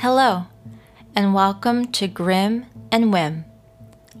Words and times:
Hello, 0.00 0.46
and 1.14 1.34
welcome 1.34 1.92
to 1.92 2.08
Grim 2.08 2.64
and 2.90 3.12
Whim 3.12 3.44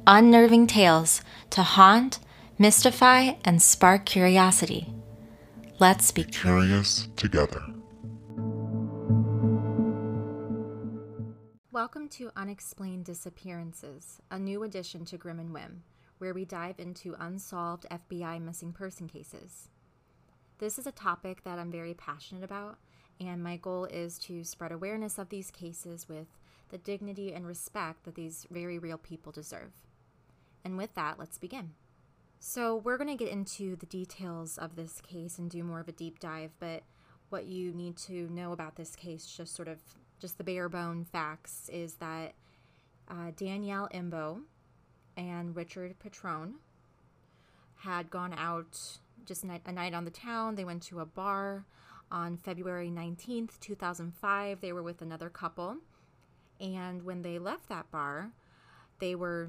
unnerving 0.06 0.66
tales 0.66 1.22
to 1.48 1.62
haunt, 1.62 2.18
mystify, 2.58 3.30
and 3.46 3.62
spark 3.62 4.04
curiosity. 4.04 4.92
Let's 5.78 6.12
be 6.12 6.24
Curious 6.24 7.08
together. 7.16 7.62
Welcome 11.72 12.10
to 12.10 12.30
Unexplained 12.36 13.06
Disappearances, 13.06 14.20
a 14.30 14.38
new 14.38 14.62
addition 14.64 15.06
to 15.06 15.16
Grim 15.16 15.40
and 15.40 15.54
Whim, 15.54 15.84
where 16.18 16.34
we 16.34 16.44
dive 16.44 16.78
into 16.78 17.16
unsolved 17.18 17.86
FBI 17.90 18.38
missing 18.42 18.74
person 18.74 19.08
cases. 19.08 19.70
This 20.58 20.78
is 20.78 20.86
a 20.86 20.92
topic 20.92 21.42
that 21.44 21.58
I'm 21.58 21.72
very 21.72 21.94
passionate 21.94 22.44
about, 22.44 22.76
and 23.20 23.42
my 23.42 23.56
goal 23.56 23.84
is 23.84 24.18
to 24.20 24.42
spread 24.44 24.72
awareness 24.72 25.18
of 25.18 25.28
these 25.28 25.50
cases 25.50 26.08
with 26.08 26.26
the 26.70 26.78
dignity 26.78 27.32
and 27.34 27.46
respect 27.46 28.04
that 28.04 28.14
these 28.14 28.46
very 28.50 28.78
real 28.78 28.98
people 28.98 29.30
deserve. 29.30 29.72
And 30.64 30.76
with 30.78 30.94
that, 30.94 31.18
let's 31.18 31.38
begin. 31.38 31.72
So, 32.38 32.76
we're 32.76 32.96
going 32.96 33.16
to 33.16 33.22
get 33.22 33.32
into 33.32 33.76
the 33.76 33.86
details 33.86 34.56
of 34.56 34.74
this 34.74 35.02
case 35.02 35.38
and 35.38 35.50
do 35.50 35.62
more 35.62 35.80
of 35.80 35.88
a 35.88 35.92
deep 35.92 36.18
dive, 36.18 36.52
but 36.58 36.82
what 37.28 37.44
you 37.44 37.72
need 37.74 37.98
to 37.98 38.28
know 38.30 38.52
about 38.52 38.76
this 38.76 38.96
case, 38.96 39.26
just 39.26 39.54
sort 39.54 39.68
of 39.68 39.78
just 40.18 40.38
the 40.38 40.44
bare 40.44 40.70
bone 40.70 41.04
facts, 41.04 41.68
is 41.70 41.94
that 41.96 42.32
uh, 43.08 43.32
Danielle 43.36 43.88
Imbo 43.92 44.40
and 45.18 45.54
Richard 45.54 45.98
Petrone 45.98 46.54
had 47.80 48.10
gone 48.10 48.34
out 48.36 48.98
just 49.26 49.44
a 49.44 49.72
night 49.72 49.94
on 49.94 50.04
the 50.04 50.10
town. 50.10 50.54
They 50.54 50.64
went 50.64 50.82
to 50.84 51.00
a 51.00 51.06
bar 51.06 51.66
on 52.10 52.36
February 52.36 52.90
19th, 52.90 53.58
2005. 53.60 54.60
They 54.60 54.72
were 54.72 54.82
with 54.82 55.02
another 55.02 55.28
couple. 55.28 55.76
And 56.60 57.02
when 57.02 57.22
they 57.22 57.38
left 57.38 57.68
that 57.68 57.90
bar, 57.90 58.32
they 58.98 59.14
were 59.14 59.48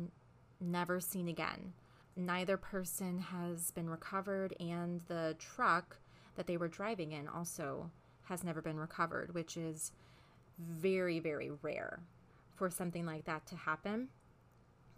never 0.59 0.99
seen 0.99 1.27
again. 1.27 1.73
Neither 2.15 2.57
person 2.57 3.19
has 3.19 3.71
been 3.71 3.89
recovered, 3.89 4.53
and 4.59 5.01
the 5.07 5.35
truck 5.39 5.97
that 6.35 6.47
they 6.47 6.57
were 6.57 6.67
driving 6.67 7.11
in 7.11 7.27
also 7.27 7.89
has 8.23 8.43
never 8.43 8.61
been 8.61 8.77
recovered, 8.77 9.33
which 9.33 9.57
is 9.57 9.91
very, 10.59 11.19
very 11.19 11.51
rare 11.61 11.99
for 12.55 12.69
something 12.69 13.05
like 13.05 13.25
that 13.25 13.45
to 13.47 13.55
happen. 13.55 14.09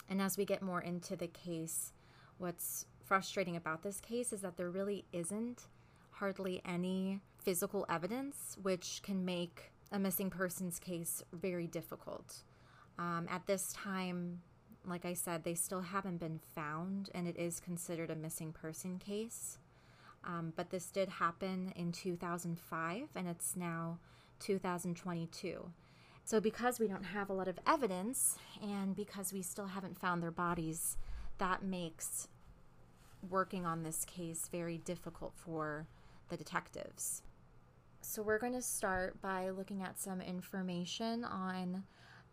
And 0.09 0.22
as 0.22 0.38
we 0.38 0.46
get 0.46 0.62
more 0.62 0.82
into 0.82 1.16
the 1.16 1.28
case, 1.28 1.94
what's 2.38 2.86
frustrating 3.04 3.56
about 3.56 3.84
this 3.84 4.00
case 4.00 4.34
is 4.34 4.42
that 4.42 4.58
there 4.58 4.70
really 4.70 5.06
isn't 5.14 5.68
hardly 6.12 6.62
any 6.66 7.22
physical 7.44 7.86
evidence, 7.90 8.58
which 8.62 9.02
can 9.04 9.24
make 9.26 9.72
a 9.92 10.00
missing 10.00 10.30
persons 10.30 10.80
case 10.80 11.24
very 11.32 11.68
difficult. 11.68 12.44
Um, 12.98 13.28
at 13.30 13.46
this 13.48 13.74
time, 13.74 14.42
like 14.86 15.06
I 15.06 15.14
said, 15.14 15.44
they 15.44 15.56
still 15.56 15.82
haven't 15.82 16.18
been 16.18 16.40
found, 16.56 17.10
and 17.14 17.28
it 17.28 17.38
is 17.38 17.60
considered 17.60 18.10
a 18.10 18.16
missing 18.16 18.52
person 18.52 19.00
case. 19.00 19.58
Um, 20.26 20.54
but 20.56 20.70
this 20.70 20.88
did 20.88 21.10
happen 21.10 21.74
in 21.76 21.92
2005, 21.92 23.10
and 23.16 23.28
it's 23.28 23.56
now 23.56 24.00
2022. 24.40 25.72
So, 26.26 26.40
because 26.40 26.80
we 26.80 26.88
don't 26.88 27.04
have 27.04 27.30
a 27.30 27.34
lot 27.34 27.48
of 27.48 27.60
evidence, 27.68 28.38
and 28.62 28.96
because 28.96 29.34
we 29.34 29.42
still 29.42 29.68
haven't 29.68 30.00
found 30.00 30.24
their 30.24 30.32
bodies, 30.32 30.98
that 31.38 31.64
makes 31.64 32.30
working 33.30 33.66
on 33.66 33.84
this 33.84 34.06
case 34.06 34.48
very 34.52 34.78
difficult 34.78 35.34
for 35.36 35.88
the 36.30 36.38
detectives. 36.38 37.22
So, 38.06 38.22
we're 38.22 38.38
going 38.38 38.54
to 38.54 38.62
start 38.62 39.22
by 39.22 39.50
looking 39.52 39.82
at 39.82 39.98
some 39.98 40.20
information 40.20 41.23
on 41.23 41.84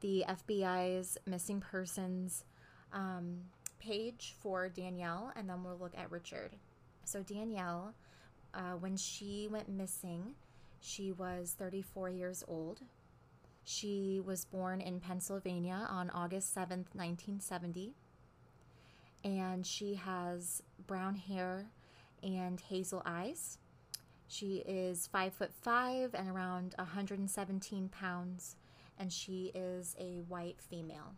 the 0.00 0.24
FBI's 0.28 1.16
missing 1.26 1.60
persons 1.60 2.44
um, 2.92 3.36
page 3.78 4.34
for 4.40 4.68
Danielle, 4.68 5.32
and 5.36 5.48
then 5.48 5.62
we'll 5.62 5.78
look 5.78 5.96
at 5.96 6.10
Richard. 6.10 6.56
So, 7.04 7.22
Danielle, 7.22 7.94
uh, 8.52 8.72
when 8.80 8.96
she 8.96 9.46
went 9.48 9.68
missing, 9.68 10.34
she 10.80 11.12
was 11.12 11.54
34 11.56 12.10
years 12.10 12.42
old. 12.48 12.80
She 13.62 14.20
was 14.26 14.44
born 14.44 14.80
in 14.80 14.98
Pennsylvania 14.98 15.86
on 15.88 16.10
August 16.10 16.52
7th, 16.52 16.96
1970. 16.96 17.94
And 19.22 19.64
she 19.64 19.94
has 19.94 20.64
brown 20.88 21.14
hair 21.14 21.66
and 22.24 22.60
hazel 22.60 23.02
eyes. 23.06 23.58
She 24.30 24.62
is 24.64 25.08
five 25.08 25.32
foot 25.32 25.52
five 25.52 26.14
and 26.14 26.28
around 26.28 26.76
117 26.78 27.88
pounds, 27.88 28.54
and 28.96 29.12
she 29.12 29.50
is 29.56 29.96
a 29.98 30.20
white 30.28 30.60
female. 30.60 31.14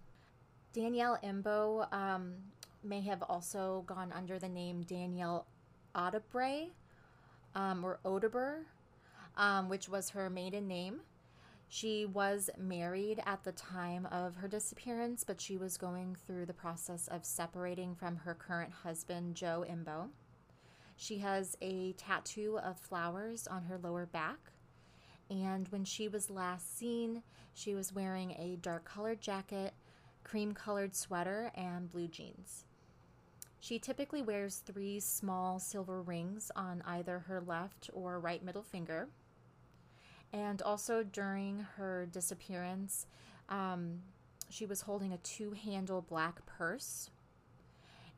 Danielle 0.73 1.19
Imbo 1.23 1.93
um, 1.93 2.33
may 2.83 3.03
have 3.03 3.23
also 3.25 3.85
gone 3.87 4.13
under 4.13 4.39
the 4.39 4.49
name 4.49 4.81
Danielle 4.85 5.47
Odebre 5.95 6.71
um, 7.55 7.85
or 7.85 8.01
Odeber, 8.03 8.61
um, 9.37 9.69
which 9.69 9.91
was 9.91 10.09
her 10.09 10.31
maiden 10.31 10.67
name. 10.67 11.01
She 11.69 12.07
was 12.07 12.49
married 12.57 13.23
at 13.27 13.45
the 13.45 13.53
time 13.53 14.07
of 14.07 14.37
her 14.37 14.49
disappearance, 14.49 15.23
but 15.23 15.39
she 15.39 15.59
was 15.59 15.77
going 15.77 16.17
through 16.27 16.47
the 16.47 16.55
process 16.55 17.09
of 17.09 17.27
separating 17.27 17.95
from 17.95 18.17
her 18.17 18.33
current 18.35 18.73
husband, 18.73 19.35
Joe 19.35 19.67
Imbo. 19.71 20.09
She 20.97 21.19
has 21.19 21.57
a 21.61 21.93
tattoo 21.93 22.59
of 22.59 22.79
flowers 22.79 23.47
on 23.47 23.65
her 23.65 23.79
lower 23.79 24.07
back. 24.07 24.53
And 25.31 25.69
when 25.69 25.85
she 25.85 26.09
was 26.09 26.31
last 26.31 26.77
seen, 26.77 27.23
she 27.55 27.75
was 27.75 27.93
wearing 27.93 28.33
a 28.33 28.59
dark 28.61 28.85
colored 28.85 29.21
jacket, 29.21 29.73
cream 30.25 30.53
colored 30.53 30.95
sweater, 30.95 31.51
and 31.55 31.91
blue 31.91 32.09
jeans. 32.09 32.65
She 33.61 33.79
typically 33.79 34.23
wears 34.23 34.57
three 34.59 34.99
small 34.99 35.59
silver 35.61 36.03
rings 36.03 36.51
on 36.57 36.83
either 36.85 37.21
her 37.21 37.41
left 37.41 37.91
or 37.93 38.19
right 38.19 38.45
middle 38.45 38.63
finger. 38.63 39.09
And 40.33 40.61
also 40.63 41.05
during 41.05 41.61
her 41.77 42.07
disappearance, 42.11 43.07
um, 43.49 44.01
she 44.49 44.67
was 44.67 44.83
holding 44.83 45.13
a 45.13 45.19
two 45.19 45.53
handle 45.53 46.03
black 46.03 46.45
purse 46.45 47.11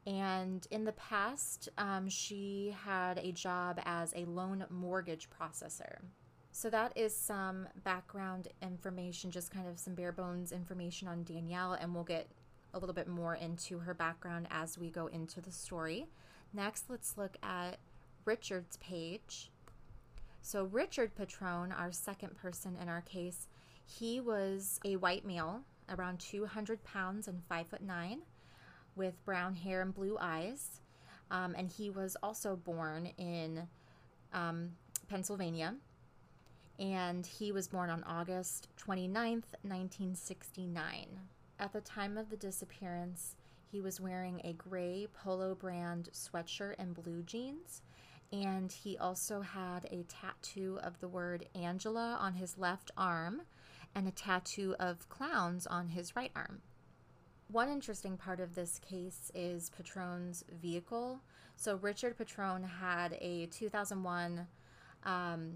and 0.06 0.66
in 0.70 0.84
the 0.84 0.92
past, 0.92 1.68
um, 1.78 2.08
she 2.08 2.74
had 2.84 3.18
a 3.18 3.32
job 3.32 3.80
as 3.84 4.12
a 4.14 4.24
loan 4.26 4.64
mortgage 4.68 5.28
processor. 5.30 5.96
So 6.52 6.70
that 6.70 6.96
is 6.96 7.16
some 7.16 7.66
background 7.82 8.48
information, 8.62 9.30
just 9.30 9.50
kind 9.50 9.66
of 9.66 9.78
some 9.78 9.94
bare 9.94 10.12
bones 10.12 10.52
information 10.52 11.08
on 11.08 11.24
Danielle, 11.24 11.72
and 11.72 11.94
we'll 11.94 12.04
get 12.04 12.28
a 12.74 12.78
little 12.78 12.94
bit 12.94 13.08
more 13.08 13.34
into 13.34 13.78
her 13.78 13.94
background 13.94 14.46
as 14.50 14.78
we 14.78 14.90
go 14.90 15.06
into 15.06 15.40
the 15.40 15.50
story. 15.50 16.06
Next, 16.52 16.84
let's 16.88 17.16
look 17.16 17.36
at 17.42 17.78
Richard's 18.24 18.76
page. 18.76 19.50
So, 20.42 20.64
Richard 20.64 21.14
Petrone, 21.16 21.72
our 21.72 21.90
second 21.90 22.36
person 22.36 22.76
in 22.80 22.88
our 22.88 23.00
case, 23.00 23.48
he 23.86 24.20
was 24.20 24.78
a 24.84 24.96
white 24.96 25.24
male, 25.24 25.62
around 25.88 26.20
200 26.20 26.84
pounds 26.84 27.26
and 27.26 27.42
5 27.48 27.66
foot 27.66 27.82
9 27.82 28.20
with 28.96 29.24
brown 29.24 29.54
hair 29.54 29.82
and 29.82 29.94
blue 29.94 30.16
eyes. 30.20 30.80
Um, 31.30 31.54
and 31.56 31.68
he 31.68 31.90
was 31.90 32.16
also 32.22 32.56
born 32.56 33.06
in 33.18 33.66
um, 34.32 34.70
Pennsylvania. 35.08 35.74
And 36.78 37.24
he 37.24 37.52
was 37.52 37.68
born 37.68 37.88
on 37.90 38.02
August 38.04 38.68
29th, 38.78 39.54
1969. 39.62 41.06
At 41.60 41.72
the 41.72 41.80
time 41.80 42.18
of 42.18 42.30
the 42.30 42.36
disappearance, 42.36 43.36
he 43.70 43.80
was 43.80 44.00
wearing 44.00 44.40
a 44.44 44.52
gray 44.52 45.06
polo 45.12 45.54
brand 45.54 46.08
sweatshirt 46.12 46.74
and 46.78 46.94
blue 46.94 47.22
jeans. 47.22 47.82
And 48.32 48.72
he 48.72 48.98
also 48.98 49.40
had 49.40 49.86
a 49.92 50.04
tattoo 50.04 50.80
of 50.82 50.98
the 50.98 51.08
word 51.08 51.46
Angela 51.54 52.18
on 52.20 52.34
his 52.34 52.58
left 52.58 52.90
arm 52.96 53.42
and 53.94 54.08
a 54.08 54.12
tattoo 54.12 54.74
of 54.80 55.08
clowns 55.08 55.66
on 55.66 55.88
his 55.88 56.16
right 56.16 56.32
arm. 56.34 56.62
One 57.48 57.68
interesting 57.68 58.16
part 58.16 58.40
of 58.40 58.54
this 58.54 58.78
case 58.78 59.30
is 59.34 59.70
Petrone's 59.70 60.44
vehicle. 60.60 61.20
So 61.56 61.76
Richard 61.76 62.16
Petrone 62.16 62.64
had 62.64 63.16
a 63.20 63.46
2001 63.46 64.46
um, 65.04 65.52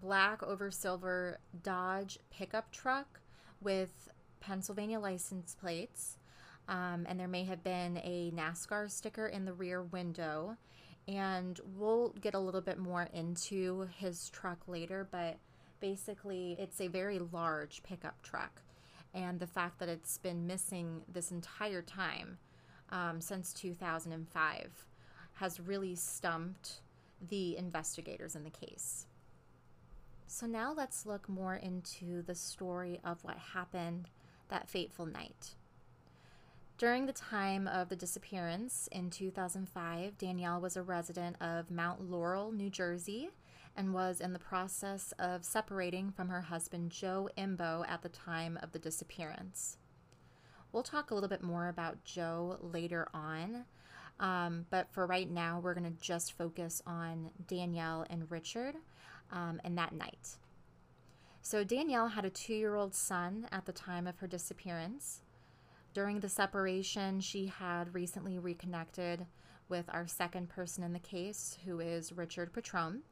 black 0.00 0.42
over 0.42 0.70
silver 0.70 1.38
Dodge 1.62 2.18
pickup 2.30 2.72
truck 2.72 3.20
with 3.60 4.08
Pennsylvania 4.40 4.98
license 4.98 5.54
plates. 5.54 6.18
Um, 6.68 7.06
and 7.08 7.20
there 7.20 7.28
may 7.28 7.44
have 7.44 7.62
been 7.62 7.98
a 7.98 8.32
NASCAR 8.34 8.90
sticker 8.90 9.26
in 9.26 9.44
the 9.44 9.52
rear 9.52 9.82
window. 9.82 10.56
And 11.06 11.60
we'll 11.76 12.10
get 12.20 12.34
a 12.34 12.38
little 12.38 12.60
bit 12.60 12.78
more 12.78 13.08
into 13.14 13.88
his 13.96 14.28
truck 14.30 14.58
later, 14.66 15.08
but 15.10 15.38
basically, 15.80 16.56
it's 16.58 16.80
a 16.80 16.88
very 16.88 17.18
large 17.18 17.82
pickup 17.82 18.20
truck 18.22 18.60
and 19.18 19.40
the 19.40 19.46
fact 19.46 19.80
that 19.80 19.88
it's 19.88 20.16
been 20.18 20.46
missing 20.46 21.02
this 21.12 21.32
entire 21.32 21.82
time 21.82 22.38
um, 22.90 23.20
since 23.20 23.52
2005 23.52 24.86
has 25.34 25.60
really 25.60 25.96
stumped 25.96 26.80
the 27.28 27.56
investigators 27.56 28.36
in 28.36 28.44
the 28.44 28.50
case. 28.50 29.06
So 30.28 30.46
now 30.46 30.72
let's 30.76 31.04
look 31.04 31.28
more 31.28 31.56
into 31.56 32.22
the 32.22 32.34
story 32.34 33.00
of 33.04 33.24
what 33.24 33.36
happened 33.54 34.08
that 34.50 34.68
fateful 34.68 35.06
night. 35.06 35.54
During 36.76 37.06
the 37.06 37.12
time 37.12 37.66
of 37.66 37.88
the 37.88 37.96
disappearance 37.96 38.88
in 38.92 39.10
2005, 39.10 40.16
Danielle 40.16 40.60
was 40.60 40.76
a 40.76 40.82
resident 40.82 41.34
of 41.40 41.72
Mount 41.72 42.08
Laurel, 42.08 42.52
New 42.52 42.70
Jersey, 42.70 43.30
and 43.78 43.94
was 43.94 44.20
in 44.20 44.32
the 44.32 44.40
process 44.40 45.14
of 45.20 45.44
separating 45.44 46.10
from 46.10 46.28
her 46.28 46.42
husband 46.42 46.90
Joe 46.90 47.30
Imbo 47.38 47.88
at 47.88 48.02
the 48.02 48.08
time 48.08 48.58
of 48.60 48.72
the 48.72 48.78
disappearance. 48.80 49.76
We'll 50.72 50.82
talk 50.82 51.10
a 51.10 51.14
little 51.14 51.28
bit 51.28 51.44
more 51.44 51.68
about 51.68 52.04
Joe 52.04 52.58
later 52.60 53.08
on, 53.14 53.64
um, 54.18 54.66
but 54.68 54.90
for 54.90 55.06
right 55.06 55.30
now, 55.30 55.60
we're 55.62 55.74
going 55.74 55.90
to 55.90 56.02
just 56.02 56.32
focus 56.32 56.82
on 56.88 57.30
Danielle 57.46 58.04
and 58.10 58.28
Richard 58.28 58.74
um, 59.30 59.60
and 59.62 59.78
that 59.78 59.94
night. 59.94 60.36
So, 61.40 61.62
Danielle 61.62 62.08
had 62.08 62.24
a 62.24 62.30
two 62.30 62.54
year 62.54 62.74
old 62.74 62.96
son 62.96 63.46
at 63.52 63.64
the 63.64 63.72
time 63.72 64.08
of 64.08 64.18
her 64.18 64.26
disappearance. 64.26 65.22
During 65.94 66.18
the 66.18 66.28
separation, 66.28 67.20
she 67.20 67.46
had 67.46 67.94
recently 67.94 68.40
reconnected 68.40 69.26
with 69.68 69.86
our 69.88 70.08
second 70.08 70.48
person 70.48 70.82
in 70.82 70.92
the 70.92 70.98
case, 70.98 71.56
who 71.64 71.78
is 71.78 72.12
Richard 72.12 72.52
Petrone. 72.52 73.02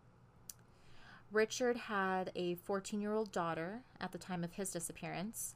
Richard 1.33 1.77
had 1.77 2.31
a 2.35 2.55
14 2.55 3.01
year 3.01 3.13
old 3.13 3.33
daughter 3.33 3.83
at 4.01 4.13
the 4.13 4.19
time 4.19 4.45
of 4.45 4.53
his 4.53 4.71
disappearance. 4.71 5.55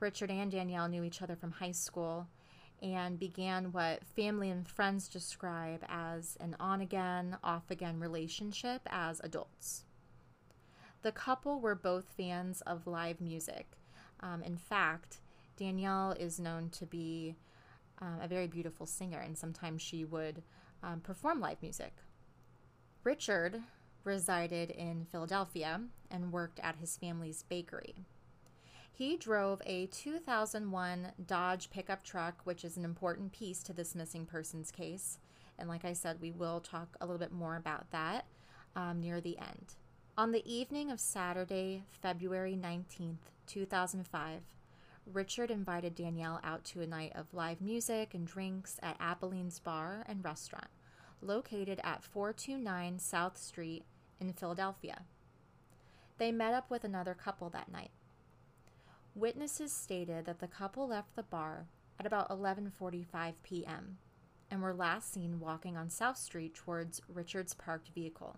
Richard 0.00 0.30
and 0.30 0.50
Danielle 0.50 0.88
knew 0.88 1.02
each 1.02 1.22
other 1.22 1.36
from 1.36 1.52
high 1.52 1.72
school 1.72 2.28
and 2.82 3.18
began 3.18 3.72
what 3.72 4.04
family 4.04 4.50
and 4.50 4.68
friends 4.68 5.08
describe 5.08 5.84
as 5.88 6.36
an 6.40 6.56
on 6.60 6.80
again, 6.80 7.36
off 7.42 7.70
again 7.70 7.98
relationship 7.98 8.82
as 8.86 9.20
adults. 9.24 9.84
The 11.02 11.12
couple 11.12 11.60
were 11.60 11.74
both 11.74 12.12
fans 12.16 12.60
of 12.62 12.86
live 12.86 13.20
music. 13.20 13.66
Um, 14.20 14.42
in 14.42 14.56
fact, 14.56 15.18
Danielle 15.56 16.12
is 16.12 16.40
known 16.40 16.70
to 16.70 16.86
be 16.86 17.36
um, 18.00 18.18
a 18.20 18.28
very 18.28 18.46
beautiful 18.46 18.86
singer, 18.86 19.18
and 19.18 19.36
sometimes 19.36 19.82
she 19.82 20.04
would 20.04 20.42
um, 20.82 21.00
perform 21.00 21.40
live 21.40 21.62
music. 21.62 21.94
Richard 23.02 23.62
resided 24.04 24.70
in 24.70 25.06
Philadelphia 25.10 25.80
and 26.10 26.32
worked 26.32 26.60
at 26.60 26.76
his 26.76 26.96
family's 26.96 27.42
bakery. 27.42 27.94
He 28.92 29.16
drove 29.16 29.60
a 29.66 29.86
2001 29.86 31.12
Dodge 31.26 31.70
pickup 31.70 32.04
truck, 32.04 32.40
which 32.44 32.64
is 32.64 32.76
an 32.76 32.84
important 32.84 33.32
piece 33.32 33.62
to 33.64 33.72
this 33.72 33.94
missing 33.94 34.24
persons 34.24 34.70
case. 34.70 35.18
And 35.58 35.68
like 35.68 35.84
I 35.84 35.92
said, 35.92 36.20
we 36.20 36.30
will 36.30 36.60
talk 36.60 36.96
a 37.00 37.06
little 37.06 37.18
bit 37.18 37.32
more 37.32 37.56
about 37.56 37.90
that 37.90 38.26
um, 38.76 39.00
near 39.00 39.20
the 39.20 39.38
end. 39.38 39.74
On 40.16 40.30
the 40.30 40.48
evening 40.48 40.92
of 40.92 41.00
Saturday, 41.00 41.82
February 41.90 42.56
19th, 42.56 43.32
2005, 43.48 44.42
Richard 45.12 45.50
invited 45.50 45.96
Danielle 45.96 46.40
out 46.44 46.64
to 46.66 46.80
a 46.80 46.86
night 46.86 47.12
of 47.16 47.34
live 47.34 47.60
music 47.60 48.14
and 48.14 48.26
drinks 48.26 48.78
at 48.80 48.96
Abilene 49.00 49.50
Bar 49.64 50.04
and 50.06 50.24
Restaurant, 50.24 50.68
located 51.20 51.80
at 51.82 52.04
429 52.04 53.00
South 53.00 53.36
Street 53.36 53.84
in 54.20 54.32
Philadelphia. 54.32 55.02
They 56.18 56.32
met 56.32 56.54
up 56.54 56.70
with 56.70 56.84
another 56.84 57.14
couple 57.14 57.50
that 57.50 57.70
night. 57.70 57.90
Witnesses 59.14 59.72
stated 59.72 60.24
that 60.26 60.40
the 60.40 60.48
couple 60.48 60.88
left 60.88 61.14
the 61.16 61.22
bar 61.22 61.66
at 61.98 62.06
about 62.06 62.28
11:45 62.30 63.34
p.m. 63.42 63.98
and 64.50 64.62
were 64.62 64.74
last 64.74 65.12
seen 65.12 65.40
walking 65.40 65.76
on 65.76 65.90
South 65.90 66.16
Street 66.16 66.54
towards 66.54 67.00
Richard's 67.08 67.54
parked 67.54 67.90
vehicle, 67.94 68.36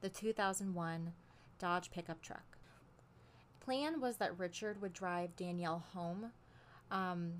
the 0.00 0.08
2001 0.08 1.12
Dodge 1.58 1.90
pickup 1.90 2.22
truck. 2.22 2.58
Plan 3.60 4.00
was 4.00 4.16
that 4.16 4.38
Richard 4.38 4.82
would 4.82 4.92
drive 4.92 5.36
Danielle 5.36 5.84
home 5.92 6.32
um, 6.90 7.34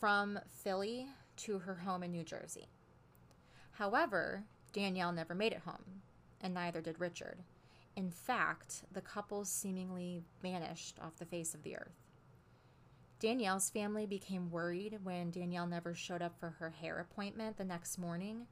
from 0.00 0.38
Philly 0.48 1.06
to 1.36 1.60
her 1.60 1.76
home 1.76 2.02
in 2.02 2.10
New 2.10 2.24
Jersey. 2.24 2.66
However, 3.72 4.44
Danielle 4.72 5.12
never 5.12 5.34
made 5.34 5.52
it 5.52 5.62
home, 5.64 6.02
and 6.40 6.54
neither 6.54 6.80
did 6.80 7.00
Richard. 7.00 7.38
In 7.96 8.10
fact, 8.10 8.84
the 8.92 9.00
couple 9.00 9.44
seemingly 9.44 10.22
vanished 10.40 10.98
off 11.00 11.16
the 11.16 11.24
face 11.24 11.54
of 11.54 11.62
the 11.62 11.76
earth. 11.76 12.04
Danielle's 13.20 13.70
family 13.70 14.06
became 14.06 14.50
worried 14.50 15.00
when 15.02 15.32
Danielle 15.32 15.66
never 15.66 15.94
showed 15.94 16.22
up 16.22 16.38
for 16.38 16.50
her 16.50 16.70
hair 16.70 17.00
appointment 17.00 17.56
the 17.56 17.64
next 17.64 17.98
morning, 17.98 18.46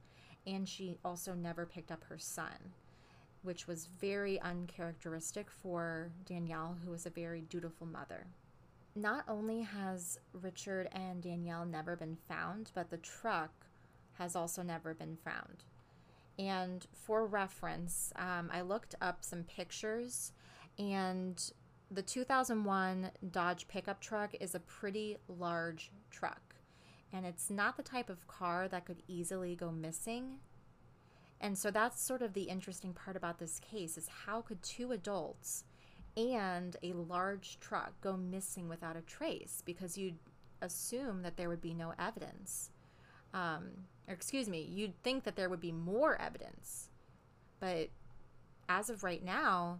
and 0.45 0.67
she 0.67 0.97
also 1.05 1.33
never 1.33 1.65
picked 1.65 1.91
up 1.91 2.03
her 2.03 2.17
son, 2.17 2.73
which 3.43 3.67
was 3.67 3.87
very 4.01 4.39
uncharacteristic 4.41 5.49
for 5.49 6.11
Danielle, 6.25 6.75
who 6.83 6.91
was 6.91 7.05
a 7.05 7.11
very 7.11 7.41
dutiful 7.41 7.87
mother. 7.87 8.27
Not 8.95 9.23
only 9.29 9.61
has 9.61 10.19
Richard 10.33 10.89
and 10.91 11.21
Danielle 11.21 11.65
never 11.65 11.95
been 11.95 12.17
found, 12.27 12.71
but 12.73 12.89
the 12.89 12.97
truck 12.97 13.51
has 14.13 14.35
also 14.35 14.63
never 14.63 14.93
been 14.93 15.17
found. 15.23 15.63
And 16.39 16.85
for 16.93 17.25
reference, 17.25 18.13
um, 18.15 18.49
I 18.53 18.61
looked 18.61 18.95
up 19.01 19.23
some 19.23 19.43
pictures, 19.43 20.33
and 20.77 21.51
the 21.89 22.03
2001 22.03 23.11
Dodge 23.31 23.67
pickup 23.67 23.99
truck 23.99 24.35
is 24.39 24.53
a 24.53 24.59
pretty 24.59 25.17
large 25.27 25.91
truck, 26.11 26.55
and 27.11 27.25
it's 27.25 27.49
not 27.49 27.75
the 27.75 27.83
type 27.83 28.09
of 28.09 28.27
car 28.27 28.67
that 28.67 28.85
could 28.85 29.01
easily 29.07 29.55
go 29.55 29.71
missing. 29.71 30.39
And 31.39 31.57
so 31.57 31.71
that's 31.71 32.01
sort 32.01 32.21
of 32.21 32.33
the 32.33 32.43
interesting 32.43 32.93
part 32.93 33.15
about 33.15 33.39
this 33.39 33.59
case 33.59 33.97
is 33.97 34.07
how 34.25 34.41
could 34.41 34.61
two 34.63 34.91
adults 34.91 35.63
and 36.15 36.75
a 36.81 36.93
large 36.93 37.59
truck 37.59 37.93
go 38.01 38.17
missing 38.17 38.67
without 38.67 38.97
a 38.97 39.01
trace 39.01 39.61
because 39.63 39.97
you'd 39.97 40.17
assume 40.61 41.21
that 41.21 41.37
there 41.37 41.49
would 41.49 41.61
be 41.61 41.75
no 41.75 41.93
evidence. 41.99 42.71
Um, 43.33 43.69
or 44.07 44.13
excuse 44.13 44.47
me, 44.47 44.61
you'd 44.61 45.01
think 45.03 45.23
that 45.23 45.35
there 45.35 45.49
would 45.49 45.59
be 45.59 45.71
more 45.71 46.19
evidence. 46.21 46.89
But 47.59 47.89
as 48.69 48.89
of 48.89 49.03
right 49.03 49.23
now, 49.23 49.79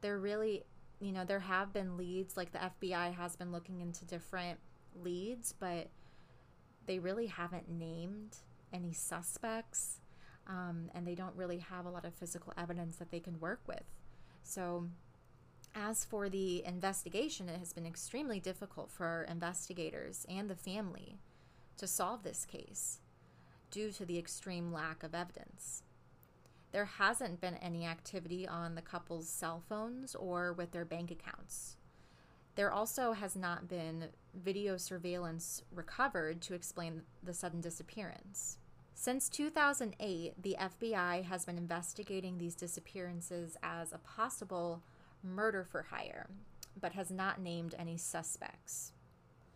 there 0.00 0.18
really 0.18 0.64
you 1.00 1.12
know, 1.12 1.24
there 1.24 1.40
have 1.40 1.72
been 1.72 1.96
leads, 1.96 2.36
like 2.36 2.52
the 2.52 2.58
FBI 2.58 3.14
has 3.14 3.36
been 3.36 3.52
looking 3.52 3.80
into 3.80 4.06
different 4.06 4.58
leads, 5.02 5.52
but 5.52 5.88
they 6.86 6.98
really 6.98 7.26
haven't 7.26 7.68
named 7.68 8.36
any 8.72 8.92
suspects. 8.92 10.00
Um, 10.46 10.90
and 10.94 11.06
they 11.06 11.14
don't 11.14 11.34
really 11.36 11.58
have 11.58 11.86
a 11.86 11.90
lot 11.90 12.04
of 12.04 12.14
physical 12.14 12.52
evidence 12.56 12.96
that 12.96 13.10
they 13.10 13.20
can 13.20 13.40
work 13.40 13.60
with. 13.66 13.84
So, 14.42 14.88
as 15.74 16.04
for 16.04 16.28
the 16.28 16.64
investigation, 16.64 17.48
it 17.48 17.58
has 17.58 17.72
been 17.72 17.86
extremely 17.86 18.40
difficult 18.40 18.90
for 18.90 19.26
investigators 19.28 20.26
and 20.28 20.48
the 20.48 20.54
family 20.54 21.18
to 21.78 21.86
solve 21.86 22.22
this 22.22 22.44
case 22.44 23.00
due 23.74 23.90
to 23.90 24.06
the 24.06 24.18
extreme 24.18 24.72
lack 24.72 25.02
of 25.02 25.16
evidence. 25.16 25.82
There 26.70 26.84
hasn't 26.84 27.40
been 27.40 27.56
any 27.56 27.84
activity 27.84 28.46
on 28.46 28.76
the 28.76 28.82
couple's 28.82 29.28
cell 29.28 29.64
phones 29.68 30.14
or 30.14 30.52
with 30.52 30.70
their 30.70 30.84
bank 30.84 31.10
accounts. 31.10 31.76
There 32.54 32.70
also 32.70 33.12
has 33.12 33.34
not 33.34 33.68
been 33.68 34.10
video 34.32 34.76
surveillance 34.76 35.62
recovered 35.72 36.40
to 36.42 36.54
explain 36.54 37.02
the 37.24 37.34
sudden 37.34 37.60
disappearance. 37.60 38.58
Since 38.94 39.28
2008, 39.30 40.40
the 40.40 40.56
FBI 40.60 41.24
has 41.24 41.44
been 41.44 41.58
investigating 41.58 42.38
these 42.38 42.54
disappearances 42.54 43.56
as 43.60 43.92
a 43.92 43.98
possible 43.98 44.82
murder 45.20 45.66
for 45.68 45.82
hire, 45.90 46.28
but 46.80 46.92
has 46.92 47.10
not 47.10 47.40
named 47.40 47.74
any 47.76 47.96
suspects. 47.96 48.92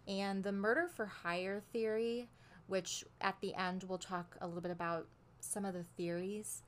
And 0.08 0.42
the 0.42 0.50
murder 0.50 0.88
for 0.88 1.06
hire 1.06 1.62
theory, 1.72 2.28
which 2.68 3.04
at 3.20 3.40
the 3.40 3.54
end 3.54 3.84
we'll 3.88 3.98
talk 3.98 4.36
a 4.40 4.46
little 4.46 4.60
bit 4.60 4.70
about 4.70 5.08
some 5.40 5.64
of 5.64 5.74
the 5.74 5.84
theories, 5.96 6.62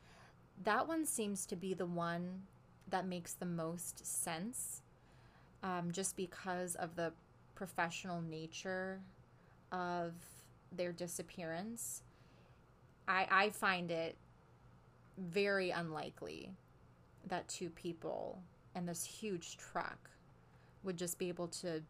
that 0.65 0.89
one 0.89 1.07
seems 1.07 1.47
to 1.47 1.57
be 1.57 1.73
the 1.75 1.87
one 1.87 2.43
that 2.89 3.07
makes 3.07 3.35
the 3.35 3.47
most 3.47 4.05
sense 4.05 4.83
um, 5.63 5.91
just 5.93 6.17
because 6.17 6.75
of 6.75 6.97
the 6.97 7.13
professional 7.55 8.21
nature 8.21 9.01
of 9.71 10.13
their 10.73 10.93
disappearance. 10.93 12.03
I, 13.07 13.27
I 13.31 13.51
find 13.51 13.91
it 13.91 14.17
very 15.19 15.71
unlikely 15.71 16.51
that 17.27 17.49
two 17.49 17.69
people 17.71 18.43
and 18.75 18.89
this 18.89 19.05
huge 19.05 19.57
truck 19.59 20.11
would 20.83 20.97
just 20.97 21.19
be 21.19 21.29
able 21.29 21.49
to 21.49 21.83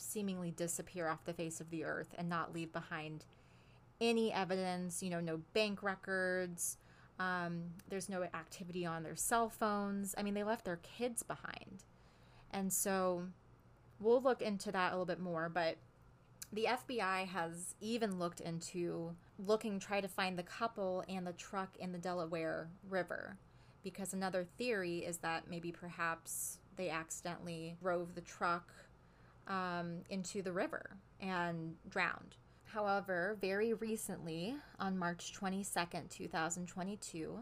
seemingly 0.00 0.50
disappear 0.50 1.08
off 1.08 1.24
the 1.24 1.32
face 1.32 1.60
of 1.60 1.70
the 1.70 1.84
earth 1.84 2.14
and 2.16 2.28
not 2.28 2.54
leave 2.54 2.72
behind 2.72 3.24
any 4.00 4.32
evidence, 4.32 5.02
you 5.02 5.10
know, 5.10 5.20
no 5.20 5.40
bank 5.52 5.82
records, 5.82 6.78
um, 7.18 7.64
there's 7.88 8.08
no 8.08 8.22
activity 8.22 8.86
on 8.86 9.02
their 9.02 9.16
cell 9.16 9.50
phones. 9.50 10.14
I 10.16 10.22
mean, 10.22 10.34
they 10.34 10.44
left 10.44 10.64
their 10.64 10.78
kids 10.78 11.22
behind. 11.22 11.84
And 12.50 12.72
so 12.72 13.24
we'll 14.00 14.22
look 14.22 14.40
into 14.40 14.72
that 14.72 14.90
a 14.90 14.94
little 14.94 15.04
bit 15.04 15.20
more. 15.20 15.50
But 15.50 15.76
the 16.52 16.66
FBI 16.68 17.26
has 17.28 17.74
even 17.80 18.18
looked 18.18 18.40
into 18.40 19.14
looking, 19.38 19.78
try 19.78 20.00
to 20.00 20.08
find 20.08 20.38
the 20.38 20.42
couple 20.42 21.04
and 21.08 21.26
the 21.26 21.34
truck 21.34 21.76
in 21.78 21.92
the 21.92 21.98
Delaware 21.98 22.68
River 22.88 23.36
because 23.82 24.12
another 24.12 24.46
theory 24.58 24.98
is 24.98 25.18
that 25.18 25.48
maybe 25.48 25.72
perhaps 25.72 26.58
they 26.76 26.90
accidentally 26.90 27.76
drove 27.82 28.14
the 28.14 28.20
truck 28.20 28.72
um, 29.50 29.98
into 30.08 30.40
the 30.40 30.52
river 30.52 30.96
and 31.20 31.74
drowned. 31.90 32.36
However, 32.64 33.36
very 33.40 33.74
recently, 33.74 34.54
on 34.78 34.96
March 34.96 35.34
22nd, 35.38 36.08
2022, 36.08 37.40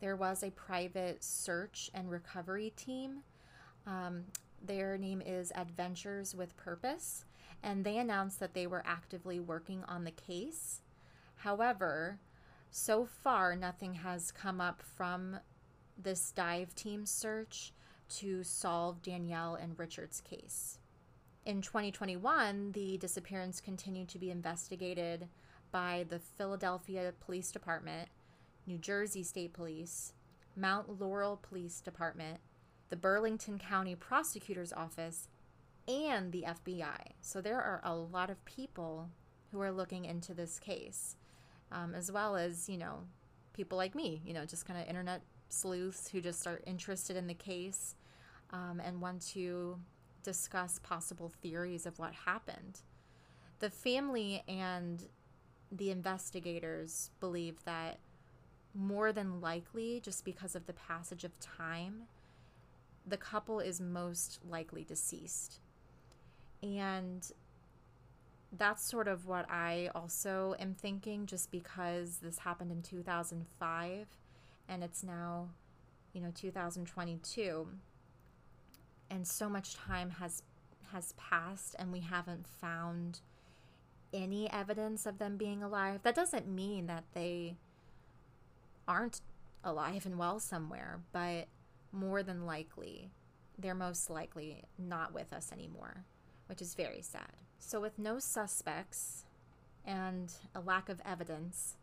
there 0.00 0.14
was 0.14 0.42
a 0.42 0.50
private 0.50 1.24
search 1.24 1.90
and 1.94 2.10
recovery 2.10 2.72
team. 2.76 3.22
Um, 3.86 4.24
their 4.62 4.98
name 4.98 5.22
is 5.24 5.50
Adventures 5.54 6.34
with 6.34 6.56
Purpose, 6.58 7.24
and 7.62 7.82
they 7.82 7.96
announced 7.96 8.40
that 8.40 8.52
they 8.52 8.66
were 8.66 8.82
actively 8.86 9.40
working 9.40 9.82
on 9.88 10.04
the 10.04 10.10
case. 10.10 10.82
However, 11.36 12.18
so 12.70 13.06
far, 13.06 13.56
nothing 13.56 13.94
has 13.94 14.30
come 14.30 14.60
up 14.60 14.82
from 14.82 15.38
this 15.96 16.30
dive 16.30 16.74
team 16.74 17.06
search 17.06 17.72
to 18.16 18.42
solve 18.42 19.02
Danielle 19.02 19.54
and 19.54 19.78
Richard's 19.78 20.20
case. 20.20 20.78
In 21.48 21.62
2021, 21.62 22.72
the 22.72 22.98
disappearance 22.98 23.58
continued 23.62 24.10
to 24.10 24.18
be 24.18 24.30
investigated 24.30 25.28
by 25.72 26.04
the 26.10 26.18
Philadelphia 26.18 27.14
Police 27.20 27.50
Department, 27.50 28.10
New 28.66 28.76
Jersey 28.76 29.22
State 29.22 29.54
Police, 29.54 30.12
Mount 30.54 31.00
Laurel 31.00 31.40
Police 31.40 31.80
Department, 31.80 32.40
the 32.90 32.96
Burlington 32.96 33.58
County 33.58 33.94
Prosecutor's 33.94 34.74
Office, 34.74 35.28
and 35.88 36.32
the 36.32 36.44
FBI. 36.46 37.12
So 37.22 37.40
there 37.40 37.62
are 37.62 37.80
a 37.82 37.96
lot 37.96 38.28
of 38.28 38.44
people 38.44 39.08
who 39.50 39.62
are 39.62 39.72
looking 39.72 40.04
into 40.04 40.34
this 40.34 40.58
case, 40.58 41.16
um, 41.72 41.94
as 41.94 42.12
well 42.12 42.36
as, 42.36 42.68
you 42.68 42.76
know, 42.76 43.04
people 43.54 43.78
like 43.78 43.94
me, 43.94 44.20
you 44.22 44.34
know, 44.34 44.44
just 44.44 44.66
kind 44.66 44.78
of 44.78 44.86
internet 44.86 45.22
sleuths 45.48 46.10
who 46.10 46.20
just 46.20 46.46
are 46.46 46.60
interested 46.66 47.16
in 47.16 47.26
the 47.26 47.32
case 47.32 47.94
um, 48.50 48.82
and 48.84 49.00
want 49.00 49.22
to 49.28 49.78
discuss 50.22 50.78
possible 50.78 51.32
theories 51.42 51.86
of 51.86 51.98
what 51.98 52.12
happened. 52.26 52.80
The 53.60 53.70
family 53.70 54.44
and 54.46 55.04
the 55.70 55.90
investigators 55.90 57.10
believe 57.20 57.64
that 57.64 57.98
more 58.74 59.12
than 59.12 59.40
likely, 59.40 60.00
just 60.00 60.24
because 60.24 60.54
of 60.54 60.66
the 60.66 60.72
passage 60.72 61.24
of 61.24 61.38
time, 61.40 62.02
the 63.06 63.16
couple 63.16 63.60
is 63.60 63.80
most 63.80 64.38
likely 64.48 64.84
deceased. 64.84 65.60
And 66.62 67.30
that's 68.52 68.84
sort 68.84 69.08
of 69.08 69.26
what 69.26 69.50
I 69.50 69.90
also 69.94 70.54
am 70.58 70.74
thinking, 70.74 71.26
just 71.26 71.50
because 71.50 72.18
this 72.18 72.38
happened 72.38 72.70
in 72.70 72.82
2005 72.82 74.06
and 74.68 74.84
it's 74.84 75.02
now, 75.02 75.48
you 76.12 76.20
know, 76.20 76.30
2022 76.34 77.68
and 79.10 79.26
so 79.26 79.48
much 79.48 79.74
time 79.74 80.10
has 80.10 80.42
has 80.92 81.12
passed 81.16 81.76
and 81.78 81.92
we 81.92 82.00
haven't 82.00 82.46
found 82.46 83.20
any 84.12 84.50
evidence 84.50 85.04
of 85.04 85.18
them 85.18 85.36
being 85.36 85.62
alive. 85.62 86.00
That 86.02 86.14
doesn't 86.14 86.48
mean 86.48 86.86
that 86.86 87.04
they 87.12 87.56
aren't 88.86 89.20
alive 89.62 90.06
and 90.06 90.18
well 90.18 90.40
somewhere 90.40 91.00
but 91.12 91.46
more 91.92 92.22
than 92.22 92.46
likely 92.46 93.10
they're 93.58 93.74
most 93.74 94.08
likely 94.08 94.62
not 94.78 95.12
with 95.12 95.32
us 95.32 95.52
anymore 95.52 96.04
which 96.46 96.62
is 96.62 96.74
very 96.74 97.02
sad. 97.02 97.32
So 97.58 97.80
with 97.80 97.98
no 97.98 98.18
suspects 98.18 99.24
and 99.84 100.32
a 100.54 100.60
lack 100.60 100.88
of 100.88 101.02
evidence 101.04 101.76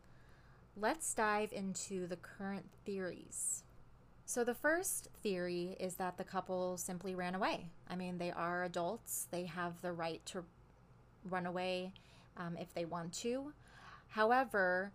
let's 0.76 1.14
dive 1.14 1.52
into 1.52 2.06
the 2.06 2.16
current 2.16 2.66
theories 2.84 3.62
so, 4.28 4.42
the 4.42 4.54
first 4.54 5.08
theory 5.22 5.76
is 5.78 5.94
that 5.94 6.18
the 6.18 6.24
couple 6.24 6.76
simply 6.76 7.14
ran 7.14 7.36
away. 7.36 7.66
I 7.88 7.94
mean, 7.94 8.18
they 8.18 8.32
are 8.32 8.64
adults, 8.64 9.28
they 9.30 9.44
have 9.44 9.80
the 9.82 9.92
right 9.92 10.20
to 10.26 10.44
run 11.30 11.46
away 11.46 11.92
um, 12.36 12.56
if 12.60 12.74
they 12.74 12.84
want 12.84 13.12
to. 13.14 13.52
However, 14.08 14.90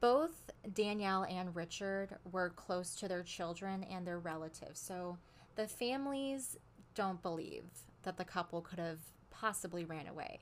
both 0.00 0.50
Danielle 0.74 1.24
and 1.24 1.54
Richard 1.54 2.16
were 2.32 2.50
close 2.50 2.96
to 2.96 3.06
their 3.06 3.22
children 3.22 3.84
and 3.84 4.04
their 4.04 4.18
relatives. 4.18 4.80
So, 4.80 5.18
the 5.54 5.68
families 5.68 6.56
don't 6.96 7.22
believe 7.22 7.62
that 8.02 8.16
the 8.16 8.24
couple 8.24 8.60
could 8.60 8.80
have 8.80 8.98
possibly 9.30 9.84
ran 9.84 10.08
away. 10.08 10.40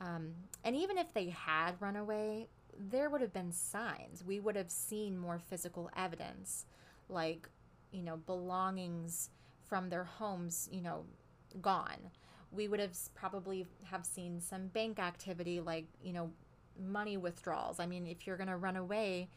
Um, 0.00 0.32
and 0.64 0.74
even 0.74 0.98
if 0.98 1.14
they 1.14 1.28
had 1.28 1.80
run 1.80 1.94
away, 1.94 2.48
there 2.90 3.08
would 3.08 3.20
have 3.20 3.32
been 3.32 3.52
signs. 3.52 4.24
We 4.26 4.40
would 4.40 4.56
have 4.56 4.70
seen 4.70 5.16
more 5.16 5.38
physical 5.38 5.90
evidence 5.96 6.66
like, 7.08 7.48
you 7.92 8.02
know, 8.02 8.16
belongings 8.16 9.30
from 9.64 9.88
their 9.88 10.04
homes, 10.04 10.68
you 10.72 10.80
know, 10.80 11.04
gone. 11.60 12.10
We 12.52 12.68
would 12.68 12.80
have 12.80 12.96
probably 13.14 13.66
have 13.84 14.04
seen 14.04 14.40
some 14.40 14.68
bank 14.68 14.98
activity 14.98 15.60
like, 15.60 15.86
you 16.02 16.12
know, 16.12 16.30
money 16.78 17.16
withdrawals. 17.16 17.80
I 17.80 17.86
mean, 17.86 18.06
if 18.06 18.26
you're 18.26 18.36
going 18.36 18.48
to 18.48 18.56
run 18.56 18.76
away, 18.76 19.28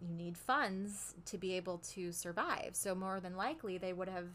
you 0.00 0.14
need 0.14 0.36
funds 0.36 1.14
to 1.26 1.38
be 1.38 1.54
able 1.54 1.78
to 1.94 2.12
survive. 2.12 2.70
So 2.72 2.94
more 2.94 3.20
than 3.20 3.36
likely, 3.36 3.78
they 3.78 3.92
would 3.92 4.08
have 4.08 4.28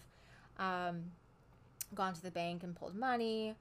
um, 0.57 1.03
gone 1.93 2.13
to 2.13 2.21
the 2.21 2.31
bank 2.31 2.63
and 2.63 2.75
pulled 2.75 2.95
money. 2.95 3.55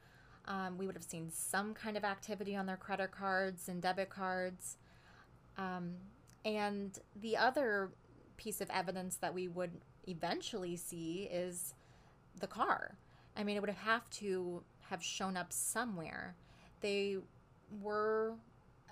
Um, 0.46 0.78
we 0.78 0.86
would 0.86 0.94
have 0.94 1.04
seen 1.04 1.30
some 1.30 1.74
kind 1.74 1.96
of 1.96 2.04
activity 2.04 2.54
on 2.54 2.66
their 2.66 2.76
credit 2.76 3.10
cards 3.10 3.68
and 3.68 3.82
debit 3.82 4.10
cards. 4.10 4.76
Um, 5.58 5.94
and 6.44 6.96
the 7.20 7.36
other 7.36 7.90
piece 8.36 8.60
of 8.60 8.70
evidence 8.70 9.16
that 9.16 9.34
we 9.34 9.48
would 9.48 9.72
eventually 10.06 10.76
see 10.76 11.28
is 11.32 11.74
the 12.40 12.46
car. 12.46 12.96
I 13.36 13.44
mean, 13.44 13.56
it 13.56 13.60
would 13.60 13.70
have 13.70 14.08
to 14.10 14.62
have 14.88 15.02
shown 15.02 15.36
up 15.36 15.52
somewhere. 15.52 16.36
They 16.80 17.18
were 17.82 18.34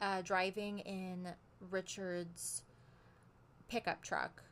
uh, 0.00 0.22
driving 0.22 0.80
in 0.80 1.28
Richard's 1.70 2.62
pickup 3.68 4.02
truck, 4.02 4.42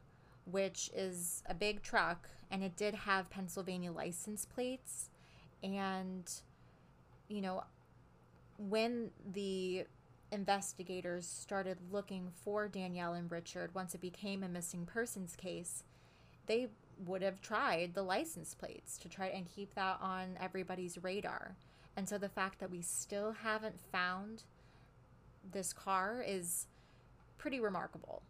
which 0.51 0.91
is 0.95 1.43
a 1.47 1.55
big 1.55 1.83
truck, 1.83 2.29
and 2.51 2.63
it 2.63 2.77
did 2.77 2.95
have 2.95 3.31
Pennsylvania 3.31 3.93
license 3.93 4.47
plates. 4.47 5.11
And, 5.63 6.31
you 7.29 7.41
know, 7.41 7.65
when 8.59 9.11
the 9.33 9.85
investigators 10.33 11.27
started 11.27 11.79
looking 11.93 12.31
for 12.43 12.67
Danielle 12.67 13.13
and 13.13 13.31
Richard 13.31 13.75
once 13.75 13.95
it 13.95 14.01
became 14.01 14.43
a 14.43 14.49
missing 14.49 14.87
persons 14.87 15.37
case, 15.37 15.85
they 16.47 16.69
would 17.07 17.23
have 17.23 17.41
tried 17.41 17.95
the 17.95 18.03
license 18.03 18.55
plates 18.55 18.99
to 18.99 19.09
try 19.09 19.27
and 19.27 19.47
keep 19.47 19.75
that 19.75 19.99
on 20.01 20.37
everybody's 20.41 21.03
radar. 21.03 21.55
And 21.97 22.09
so 22.09 22.17
the 22.19 22.29
fact 22.29 22.59
that 22.61 22.71
we 22.71 22.81
still 22.81 23.33
haven't 23.33 23.79
found 23.93 24.45
this 25.53 25.73
car 25.73 26.25
is 26.27 26.67
pretty 27.39 27.61
remarkable. 27.61 28.23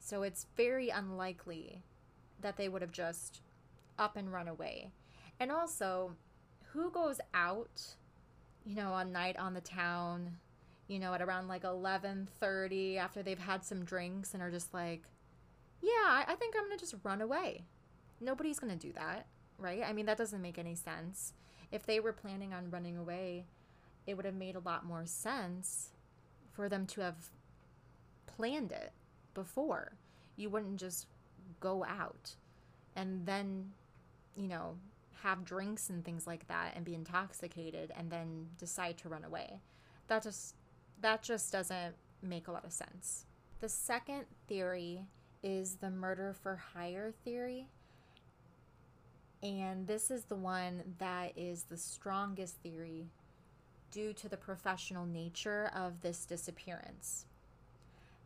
So 0.00 0.22
it's 0.22 0.46
very 0.56 0.88
unlikely 0.88 1.82
that 2.40 2.56
they 2.56 2.68
would 2.68 2.82
have 2.82 2.92
just 2.92 3.42
up 3.98 4.16
and 4.16 4.32
run 4.32 4.48
away. 4.48 4.90
And 5.38 5.52
also, 5.52 6.12
who 6.72 6.90
goes 6.90 7.20
out, 7.34 7.94
you 8.64 8.74
know, 8.74 8.92
on 8.92 9.12
night 9.12 9.36
on 9.36 9.54
the 9.54 9.60
town 9.60 10.36
you 10.90 10.98
know, 10.98 11.14
at 11.14 11.22
around 11.22 11.46
like 11.46 11.62
11:30 11.62 12.96
after 12.96 13.22
they've 13.22 13.38
had 13.38 13.64
some 13.64 13.84
drinks 13.84 14.34
and 14.34 14.42
are 14.42 14.50
just 14.50 14.74
like, 14.74 15.04
"Yeah, 15.80 16.24
I 16.26 16.34
think 16.36 16.56
I'm 16.56 16.66
going 16.66 16.76
to 16.76 16.84
just 16.84 16.96
run 17.04 17.20
away." 17.20 17.64
Nobody's 18.20 18.58
going 18.58 18.76
to 18.76 18.86
do 18.86 18.92
that, 18.94 19.26
right? 19.56 19.84
I 19.84 19.92
mean, 19.92 20.06
that 20.06 20.18
doesn't 20.18 20.42
make 20.42 20.58
any 20.58 20.74
sense. 20.74 21.32
If 21.70 21.86
they 21.86 22.00
were 22.00 22.12
planning 22.12 22.52
on 22.52 22.72
running 22.72 22.96
away, 22.96 23.46
it 24.04 24.14
would 24.14 24.26
have 24.26 24.34
made 24.34 24.56
a 24.56 24.60
lot 24.60 24.84
more 24.84 25.06
sense 25.06 25.92
for 26.50 26.68
them 26.68 26.86
to 26.88 27.02
have 27.02 27.30
planned 28.26 28.72
it 28.72 28.92
before. 29.32 29.92
You 30.34 30.50
wouldn't 30.50 30.80
just 30.80 31.06
go 31.60 31.84
out 31.84 32.34
and 32.96 33.24
then, 33.26 33.70
you 34.34 34.48
know, 34.48 34.76
have 35.22 35.44
drinks 35.44 35.88
and 35.88 36.04
things 36.04 36.26
like 36.26 36.48
that 36.48 36.72
and 36.74 36.84
be 36.84 36.96
intoxicated 36.96 37.92
and 37.96 38.10
then 38.10 38.48
decide 38.58 38.98
to 38.98 39.08
run 39.08 39.22
away. 39.22 39.60
That 40.08 40.24
just 40.24 40.56
that 41.02 41.22
just 41.22 41.52
doesn't 41.52 41.94
make 42.22 42.48
a 42.48 42.52
lot 42.52 42.64
of 42.64 42.72
sense. 42.72 43.26
The 43.60 43.68
second 43.68 44.24
theory 44.46 45.02
is 45.42 45.76
the 45.76 45.90
murder 45.90 46.34
for 46.42 46.56
hire 46.56 47.12
theory. 47.24 47.66
And 49.42 49.86
this 49.86 50.10
is 50.10 50.24
the 50.24 50.36
one 50.36 50.82
that 50.98 51.32
is 51.36 51.64
the 51.64 51.76
strongest 51.76 52.56
theory 52.62 53.06
due 53.90 54.12
to 54.12 54.28
the 54.28 54.36
professional 54.36 55.06
nature 55.06 55.70
of 55.74 56.02
this 56.02 56.26
disappearance. 56.26 57.24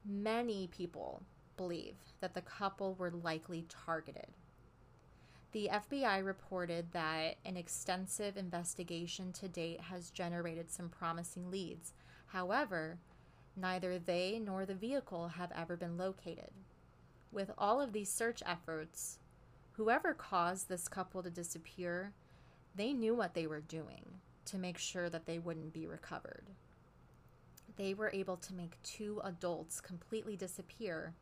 Many 0.05 0.69
people 0.69 1.23
believe 1.57 1.95
that 2.21 2.35
the 2.35 2.43
couple 2.43 2.95
were 2.95 3.11
likely 3.11 3.65
targeted. 3.69 4.27
The 5.53 5.71
FBI 5.73 6.25
reported 6.25 6.87
that 6.93 7.37
an 7.45 7.57
extensive 7.57 8.37
investigation 8.37 9.33
to 9.35 9.47
date 9.47 9.83
has 9.83 10.11
generated 10.11 10.69
some 10.69 10.89
promising 10.89 11.49
leads, 11.49 11.93
However, 12.35 12.99
neither 13.55 13.97
they 13.97 14.41
nor 14.41 14.67
the 14.67 14.75
vehicle 14.75 15.29
have 15.29 15.53
ever 15.55 15.77
been 15.77 15.97
located. 15.97 16.51
with 17.31 17.53
all 17.59 17.81
of 17.81 17.93
these 17.93 18.13
search 18.13 18.43
efforts, 18.47 19.19
whoever 19.73 20.15
caused 20.15 20.69
this 20.69 20.87
couple 20.87 21.21
to 21.23 21.31
disappear, 21.31 22.13
they 22.77 22.93
knew 22.93 23.15
what 23.15 23.35
they 23.35 23.47
were 23.47 23.61
doing 23.61 24.21
to 24.45 24.59
make 24.59 24.79
sure 24.79 25.09
that 25.11 25.27
they 25.27 25.39
wouldn't 25.39 25.73
be 25.73 25.87
recovered. 25.87 26.51
They 27.77 27.93
were 27.95 28.11
able 28.13 28.37
to 28.37 28.55
make 28.55 28.83
two 28.83 29.21
adults 29.25 29.81
completely 29.81 30.37
disappear 30.37 31.15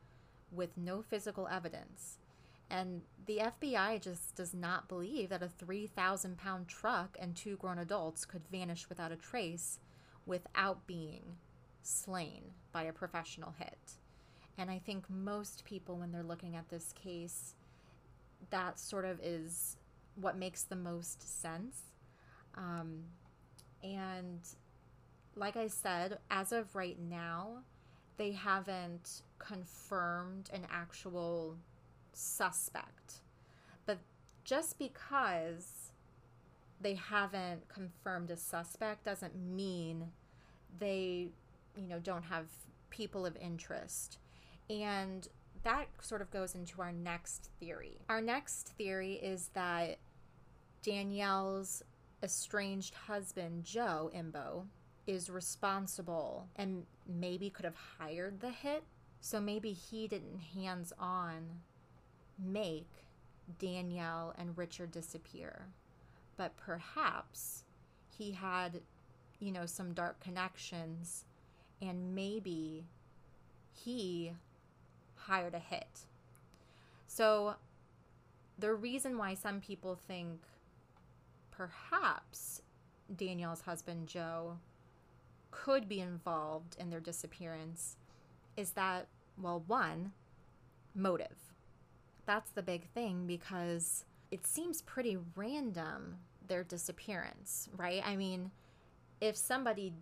with 0.50 0.76
no 0.76 1.00
physical 1.00 1.46
evidence. 1.48 2.18
And 2.68 3.02
the 3.26 3.38
FBI 3.38 4.00
just 4.00 4.34
does 4.34 4.52
not 4.52 4.88
believe 4.88 5.30
that 5.30 5.42
a 5.42 5.48
3,000 5.48 6.36
pound 6.36 6.68
truck 6.68 7.16
and 7.18 7.34
two 7.34 7.56
grown 7.56 7.78
adults 7.78 8.26
could 8.26 8.48
vanish 8.50 8.88
without 8.88 9.12
a 9.12 9.16
trace 9.16 9.78
without 10.26 10.86
being 10.86 11.36
slain 11.82 12.42
by 12.72 12.84
a 12.84 12.92
professional 12.92 13.54
hit. 13.58 13.92
And 14.58 14.70
I 14.70 14.78
think 14.78 15.08
most 15.08 15.64
people, 15.64 15.96
when 15.96 16.12
they're 16.12 16.22
looking 16.22 16.56
at 16.56 16.68
this 16.68 16.92
case, 16.92 17.54
that 18.50 18.78
sort 18.78 19.04
of 19.04 19.18
is 19.20 19.76
what 20.14 20.36
makes 20.36 20.62
the 20.64 20.76
most 20.76 21.40
sense. 21.40 21.80
Um, 22.54 23.04
and 23.82 24.40
like 25.34 25.56
I 25.56 25.68
said, 25.68 26.18
as 26.30 26.52
of 26.52 26.74
right 26.74 26.98
now, 27.00 27.62
they 28.18 28.32
haven't 28.32 29.22
confirmed 29.38 30.50
an 30.52 30.66
actual 30.70 31.56
suspect. 32.12 33.22
But 33.86 33.98
just 34.44 34.78
because 34.78 35.81
they 36.82 36.94
haven't 36.94 37.68
confirmed 37.68 38.30
a 38.30 38.36
suspect 38.36 39.04
doesn't 39.04 39.36
mean 39.36 40.10
they, 40.78 41.28
you 41.76 41.86
know, 41.88 41.98
don't 41.98 42.24
have 42.24 42.46
people 42.90 43.24
of 43.24 43.36
interest. 43.36 44.18
And 44.68 45.28
that 45.62 45.86
sort 46.00 46.22
of 46.22 46.30
goes 46.30 46.54
into 46.54 46.80
our 46.82 46.92
next 46.92 47.50
theory. 47.60 47.98
Our 48.08 48.20
next 48.20 48.68
theory 48.68 49.14
is 49.14 49.50
that 49.54 49.98
Danielle's 50.82 51.82
estranged 52.22 52.94
husband, 52.94 53.64
Joe 53.64 54.10
Imbo, 54.14 54.66
is 55.06 55.30
responsible 55.30 56.48
and 56.56 56.84
maybe 57.08 57.50
could 57.50 57.64
have 57.64 57.76
hired 57.98 58.40
the 58.40 58.50
hit. 58.50 58.84
So 59.20 59.40
maybe 59.40 59.72
he 59.72 60.08
didn't 60.08 60.40
hands 60.54 60.92
on 60.98 61.60
make 62.38 62.88
Danielle 63.58 64.34
and 64.36 64.56
Richard 64.56 64.90
disappear. 64.90 65.66
But 66.36 66.56
perhaps 66.56 67.64
he 68.16 68.32
had, 68.32 68.80
you 69.38 69.52
know, 69.52 69.66
some 69.66 69.92
dark 69.92 70.20
connections 70.20 71.24
and 71.80 72.14
maybe 72.14 72.84
he 73.72 74.32
hired 75.14 75.54
a 75.54 75.58
hit. 75.58 76.06
So 77.06 77.56
the 78.58 78.72
reason 78.72 79.18
why 79.18 79.34
some 79.34 79.60
people 79.60 79.96
think 79.96 80.40
perhaps 81.50 82.62
Danielle's 83.14 83.62
husband 83.62 84.06
Joe 84.06 84.58
could 85.50 85.88
be 85.88 86.00
involved 86.00 86.76
in 86.78 86.90
their 86.90 87.00
disappearance 87.00 87.96
is 88.56 88.72
that, 88.72 89.08
well, 89.40 89.62
one, 89.66 90.12
motive. 90.94 91.36
That's 92.26 92.50
the 92.50 92.62
big 92.62 92.88
thing 92.90 93.26
because 93.26 94.04
it 94.32 94.46
seems 94.46 94.80
pretty 94.80 95.18
random, 95.36 96.16
their 96.48 96.64
disappearance, 96.64 97.68
right? 97.76 98.02
I 98.04 98.16
mean, 98.16 98.50
if 99.20 99.36
somebody 99.36 99.92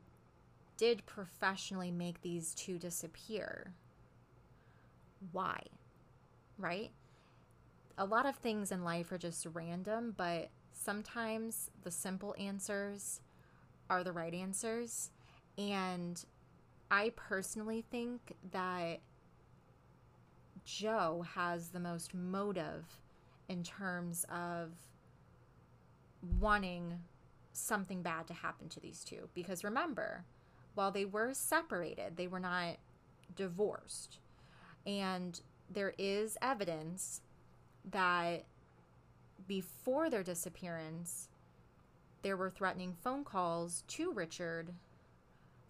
did 0.77 1.05
professionally 1.05 1.91
make 1.91 2.23
these 2.23 2.55
two 2.55 2.79
disappear, 2.79 3.75
why? 5.33 5.61
Right? 6.57 6.93
A 7.99 8.05
lot 8.05 8.25
of 8.25 8.37
things 8.37 8.71
in 8.71 8.85
life 8.85 9.11
are 9.11 9.19
just 9.19 9.47
random, 9.53 10.15
but 10.17 10.51
sometimes 10.73 11.69
the 11.83 11.91
simple 11.91 12.35
answers 12.39 13.21
are 13.91 14.05
the 14.05 14.13
right 14.13 14.33
answers. 14.33 15.11
And 15.59 16.25
I 16.89 17.13
personally 17.17 17.85
think 17.91 18.37
that 18.53 19.01
Joe 20.65 21.27
has 21.35 21.71
the 21.71 21.81
most 21.81 22.15
motive 22.15 22.85
in 23.51 23.65
terms 23.65 24.25
of 24.33 24.71
wanting 26.39 27.01
something 27.53 28.01
bad 28.01 28.29
to 28.29 28.33
happen 28.33 28.69
to 28.69 28.81
these 28.81 29.03
two. 29.03 29.29
Because 29.35 29.65
remember, 29.65 30.25
while 30.75 30.93
they 30.93 31.05
were 31.05 31.35
separated, 31.35 32.17
they 32.17 32.29
were 32.29 32.41
not 32.41 32.77
divorced. 33.35 34.19
And 34.87 35.41
there 35.69 35.95
is 35.99 36.39
evidence 36.41 37.23
that 37.91 38.45
before 39.49 40.09
their 40.09 40.23
disappearance, 40.23 41.29
there 42.23 42.37
were 42.37 42.51
threatening 42.51 42.95
phone 43.03 43.25
calls 43.25 43.83
to 43.89 44.13
Richard 44.13 44.75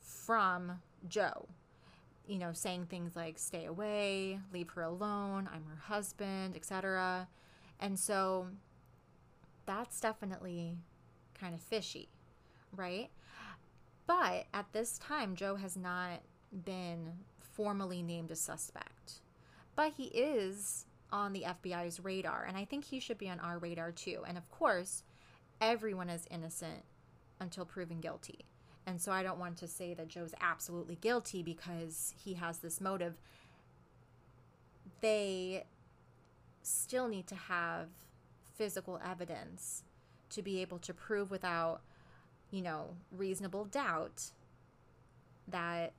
from 0.01 0.83
Joe. 1.09 1.49
You 2.27 2.38
know, 2.38 2.53
saying 2.53 2.87
things 2.87 3.16
like 3.16 3.38
stay 3.38 3.64
away, 3.64 4.38
leave 4.53 4.69
her 4.71 4.83
alone, 4.83 5.49
I'm 5.53 5.64
her 5.64 5.81
husband, 5.83 6.55
etc. 6.55 7.27
And 7.81 7.99
so 7.99 8.49
that's 9.66 10.01
definitely 10.01 10.77
kind 11.38 11.55
of 11.55 11.61
fishy, 11.61 12.09
right? 12.77 13.09
But 14.07 14.47
at 14.53 14.73
this 14.73 14.99
time, 14.99 15.35
Joe 15.35 15.57
has 15.57 15.77
not 15.77 16.21
been 16.64 17.12
formally 17.40 18.03
named 18.03 18.31
a 18.31 18.37
suspect. 18.37 19.21
But 19.77 19.93
he 19.97 20.05
is 20.07 20.87
on 21.12 21.33
the 21.33 21.45
FBI's 21.47 22.01
radar, 22.01 22.45
and 22.47 22.57
I 22.57 22.64
think 22.64 22.85
he 22.85 23.01
should 23.01 23.19
be 23.19 23.29
on 23.29 23.40
our 23.40 23.59
radar 23.59 23.93
too. 23.93 24.23
And 24.27 24.37
of 24.37 24.51
course, 24.51 25.03
everyone 25.61 26.11
is 26.11 26.27
innocent 26.31 26.85
until 27.40 27.64
proven 27.64 28.01
guilty. 28.01 28.45
And 28.87 29.01
so 29.01 29.12
I 29.12 29.23
don't 29.23 29.38
want 29.38 29.57
to 29.59 29.69
say 29.69 29.95
that 29.95 30.09
Joe's 30.09 30.35
absolutely 30.40 30.97
guilty 30.97 31.43
because 31.43 32.14
he 32.16 32.35
has 32.35 32.59
this 32.59 32.81
motive. 32.81 33.21
They 35.01 35.64
still 36.62 37.09
need 37.09 37.27
to 37.29 37.35
have 37.35 37.88
physical 38.55 39.01
evidence 39.05 39.85
to 40.31 40.42
be 40.42 40.61
able 40.61 40.79
to 40.79 40.94
prove 40.94 41.31
without, 41.31 41.81
you 42.51 42.62
know, 42.62 42.90
reasonable 43.11 43.64
doubt 43.64 44.31
that 45.49 45.92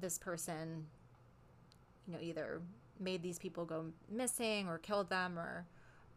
this 0.00 0.18
person, 0.18 0.86
you 2.06 2.14
know, 2.14 2.20
either 2.20 2.60
made 3.00 3.22
these 3.22 3.38
people 3.38 3.64
go 3.64 3.86
missing 4.10 4.68
or 4.68 4.78
killed 4.78 5.10
them 5.10 5.38
or, 5.38 5.66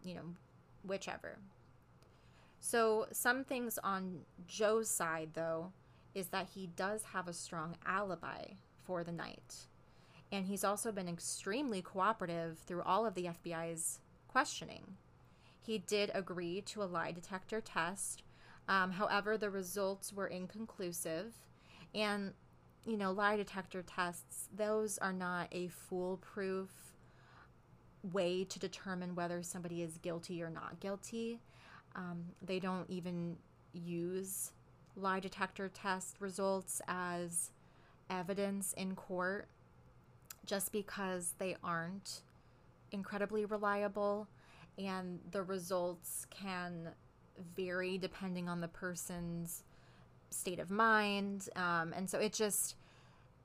you 0.03 0.13
know, 0.13 0.35
whichever. 0.83 1.37
So, 2.59 3.07
some 3.11 3.43
things 3.43 3.77
on 3.83 4.21
Joe's 4.47 4.89
side, 4.89 5.29
though, 5.33 5.71
is 6.13 6.27
that 6.27 6.47
he 6.53 6.67
does 6.75 7.03
have 7.13 7.27
a 7.27 7.33
strong 7.33 7.75
alibi 7.85 8.53
for 8.83 9.03
the 9.03 9.11
night. 9.11 9.67
And 10.31 10.45
he's 10.45 10.63
also 10.63 10.91
been 10.91 11.07
extremely 11.07 11.81
cooperative 11.81 12.59
through 12.59 12.83
all 12.83 13.05
of 13.05 13.15
the 13.15 13.29
FBI's 13.45 13.99
questioning. 14.27 14.97
He 15.61 15.77
did 15.77 16.11
agree 16.13 16.61
to 16.61 16.83
a 16.83 16.85
lie 16.85 17.11
detector 17.11 17.61
test. 17.61 18.23
Um, 18.67 18.91
however, 18.91 19.37
the 19.37 19.49
results 19.49 20.11
were 20.11 20.27
inconclusive. 20.27 21.33
And, 21.95 22.33
you 22.85 22.97
know, 22.97 23.11
lie 23.11 23.37
detector 23.37 23.81
tests, 23.81 24.49
those 24.55 24.97
are 24.97 25.13
not 25.13 25.47
a 25.51 25.69
foolproof 25.69 26.69
way 28.03 28.43
to 28.45 28.59
determine 28.59 29.15
whether 29.15 29.41
somebody 29.43 29.81
is 29.81 29.97
guilty 29.97 30.41
or 30.41 30.49
not 30.49 30.79
guilty. 30.79 31.39
Um, 31.95 32.25
they 32.41 32.59
don't 32.59 32.89
even 32.89 33.37
use 33.73 34.51
lie 34.95 35.19
detector 35.19 35.69
test 35.69 36.17
results 36.19 36.81
as 36.87 37.51
evidence 38.09 38.73
in 38.73 38.95
court 38.95 39.47
just 40.47 40.71
because 40.71 41.35
they 41.37 41.55
aren't 41.63 42.21
incredibly 42.91 43.45
reliable 43.45 44.27
and 44.77 45.19
the 45.31 45.43
results 45.43 46.25
can 46.29 46.89
vary 47.55 47.97
depending 47.97 48.49
on 48.49 48.61
the 48.61 48.67
person's 48.67 49.63
state 50.29 50.59
of 50.59 50.71
mind. 50.71 51.49
Um, 51.55 51.93
and 51.95 52.09
so 52.09 52.19
it 52.19 52.33
just, 52.33 52.75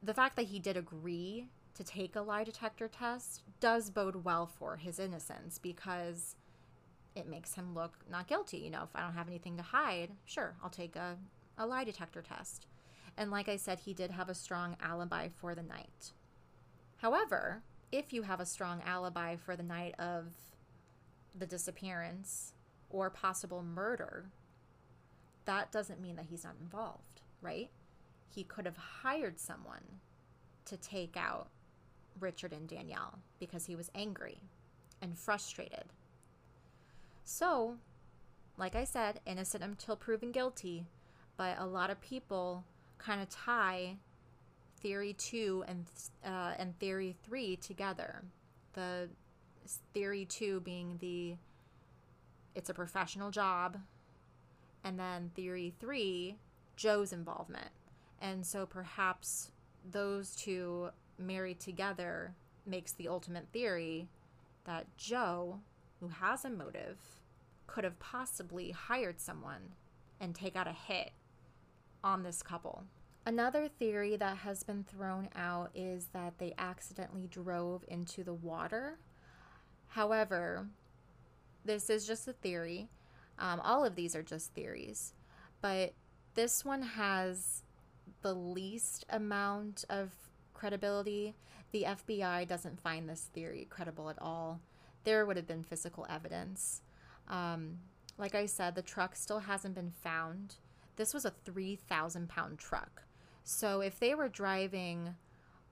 the 0.03 0.15
fact 0.15 0.37
that 0.37 0.47
he 0.47 0.59
did 0.59 0.77
agree 0.77 1.49
to 1.75 1.85
take 1.85 2.17
a 2.17 2.21
lie 2.23 2.45
detector 2.45 2.89
test 2.89 3.43
does 3.61 3.91
bode 3.91 4.25
well 4.25 4.47
for 4.47 4.77
his 4.77 4.99
innocence 4.99 5.59
because 5.59 6.37
it 7.15 7.29
makes 7.29 7.55
him 7.55 7.75
look 7.75 7.99
not 8.11 8.27
guilty. 8.27 8.59
You 8.59 8.71
know, 8.71 8.83
if 8.85 8.91
I 8.95 9.01
don't 9.01 9.15
have 9.15 9.29
anything 9.29 9.57
to 9.57 9.63
hide, 9.63 10.11
sure, 10.25 10.55
I'll 10.63 10.71
take 10.71 10.97
a, 10.97 11.17
a 11.59 11.67
lie 11.67 11.85
detector 11.85 12.23
test. 12.23 12.67
And 13.17 13.31
like 13.31 13.49
I 13.49 13.57
said, 13.57 13.81
he 13.81 13.93
did 13.93 14.11
have 14.11 14.29
a 14.29 14.35
strong 14.35 14.77
alibi 14.81 15.29
for 15.29 15.55
the 15.55 15.63
night. 15.63 16.13
However, 17.03 17.63
if 17.91 18.13
you 18.13 18.23
have 18.23 18.39
a 18.39 18.47
strong 18.47 18.81
alibi 18.87 19.35
for 19.35 19.57
the 19.57 19.65
night 19.65 19.97
of 19.99 20.27
the 21.37 21.47
disappearance 21.47 22.53
or 22.91 23.11
possible 23.11 23.61
murder, 23.61 24.27
that 25.45 25.73
doesn't 25.73 26.01
mean 26.01 26.15
that 26.15 26.27
he's 26.31 26.45
not 26.45 26.55
involved, 26.61 27.23
right? 27.41 27.71
He 28.33 28.45
could 28.45 28.67
have 28.67 28.77
hired 28.77 29.41
someone 29.41 29.83
to 30.65 30.77
take 30.77 31.17
out 31.17 31.49
Richard 32.21 32.53
and 32.53 32.69
Danielle 32.69 33.19
because 33.41 33.67
he 33.67 33.75
was 33.75 33.91
angry 33.97 34.39
and 35.01 35.19
frustrated. 35.19 35.87
So, 37.25 37.79
like 38.57 38.77
I 38.77 38.85
said, 38.85 39.19
innocent 39.27 39.65
until 39.65 39.97
proven 39.97 40.31
guilty, 40.31 40.87
but 41.37 41.59
a 41.59 41.67
lot 41.67 41.91
of 41.91 42.01
people 42.01 42.63
kind 42.99 43.21
of 43.21 43.29
tie 43.29 43.97
theory 44.83 45.15
2 45.15 45.65
and 45.67 45.87
uh, 46.25 46.53
and 46.59 46.79
theory 46.79 47.17
3 47.25 47.57
together. 47.57 48.23
The 48.75 49.09
theory 49.95 50.25
2 50.25 50.61
being 50.61 50.99
the 51.01 51.37
it's 52.55 52.69
a 52.69 52.75
professional 52.75 53.31
job 53.31 53.79
and 54.85 54.99
then 54.99 55.31
theory 55.35 55.75
3 55.81 56.37
Joe's 56.77 57.13
involvement. 57.13 57.71
And 58.21 58.45
so 58.47 58.67
perhaps 58.67 59.51
those 59.91 60.37
two 60.37 60.91
married 61.19 61.61
together 61.61 62.35
makes 62.67 62.93
the 62.93 63.09
ultimate 63.09 63.49
theory 63.53 64.09
that 64.65 64.87
Joe, 64.97 65.59
who 66.01 66.09
has 66.09 66.45
a 66.45 66.51
motive, 66.51 66.99
could 67.67 67.85
have 67.85 67.99
possibly 67.99 68.71
hired 68.71 69.21
someone 69.21 69.73
and 70.21 70.35
take 70.35 70.55
out 70.55 70.69
a 70.69 70.73
hit 70.73 71.13
on 72.05 72.23
this 72.23 72.43
couple. 72.43 72.85
Another 73.25 73.69
theory 73.69 74.17
that 74.17 74.39
has 74.39 74.65
been 74.65 74.83
thrown 74.83 75.29
out 75.37 75.71
is 75.77 76.07
that 76.13 76.39
they 76.39 76.55
accidentally 76.59 77.29
drove 77.29 77.85
into 77.87 78.25
the 78.25 78.35
water. 78.35 78.99
However, 79.87 80.67
this 81.65 81.89
is 81.89 82.05
just 82.05 82.27
a 82.27 82.33
theory. 82.33 82.89
Um, 83.39 83.61
all 83.61 83.85
of 83.85 83.95
these 83.95 84.17
are 84.17 84.25
just 84.25 84.53
theories. 84.55 85.15
But 85.61 85.95
this 86.35 86.65
one 86.65 86.83
has 86.83 87.63
the 88.23 88.35
least 88.35 89.05
amount 89.09 89.85
of 89.89 90.11
credibility. 90.53 91.35
The 91.71 91.85
FBI 91.85 92.49
doesn't 92.49 92.81
find 92.81 93.09
this 93.09 93.31
theory 93.33 93.69
credible 93.71 94.11
at 94.11 94.21
all. 94.21 94.61
There 95.05 95.27
would 95.27 95.37
have 95.37 95.47
been 95.47 95.63
physical 95.63 96.07
evidence. 96.11 96.83
Um, 97.29 97.79
like 98.19 98.35
I 98.35 98.47
said, 98.47 98.75
the 98.75 98.83
truck 98.83 99.15
still 99.15 99.41
hasn't 99.41 99.77
been 99.77 99.93
found. 99.93 100.57
This 100.97 101.15
was 101.15 101.25
a 101.25 101.33
3,000 101.45 102.29
pound 102.29 102.59
truck. 102.59 103.03
So 103.45 103.81
if 103.81 103.99
they 103.99 104.15
were 104.15 104.29
driving 104.29 105.15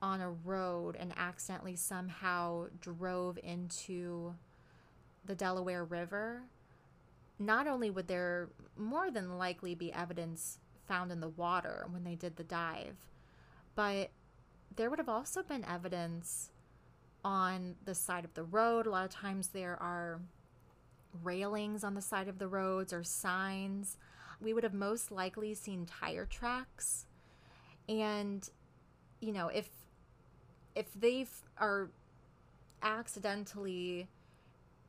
on 0.03 0.21
a 0.21 0.31
road 0.31 0.97
and 0.99 1.13
accidentally 1.17 1.77
somehow 1.77 2.67
drove 2.81 3.39
into 3.43 4.35
the 5.25 5.35
Delaware 5.35 5.85
River, 5.85 6.43
not 7.39 7.67
only 7.67 7.91
would 7.91 8.09
there 8.09 8.49
more 8.77 9.11
than 9.11 9.39
likely 9.39 9.75
be 9.75 9.93
evidence 9.93 10.59
found 10.87 11.13
in 11.13 11.21
the 11.21 11.29
water 11.29 11.87
when 11.91 12.05
they 12.05 12.15
did 12.15 12.37
the 12.37 12.45
dive, 12.45 12.97
but 13.75 14.11
there 14.77 14.91
would 14.91 14.99
have 14.99 15.09
also 15.09 15.43
been 15.43 15.65
evidence 15.65 16.51
on 17.25 17.77
the 17.85 17.95
side 17.95 18.25
of 18.25 18.35
the 18.35 18.43
road. 18.43 18.87
A 18.87 18.91
lot 18.91 19.05
of 19.05 19.11
times 19.11 19.49
there 19.49 19.81
are 19.81 20.21
railings 21.23 21.85
on 21.85 21.95
the 21.95 22.03
side 22.03 22.29
of 22.29 22.39
the 22.39 22.49
roads 22.49 22.93
or 22.93 23.05
signs. 23.05 23.97
We 24.41 24.53
would 24.53 24.65
have 24.65 24.75
most 24.75 25.11
likely 25.11 25.55
seen 25.55 25.87
tire 25.87 26.27
tracks. 26.27 27.07
And 27.89 28.49
you 29.21 29.33
know, 29.33 29.49
if 29.49 29.69
if 30.75 30.93
they 30.95 31.27
are 31.59 31.91
accidentally 32.83 34.09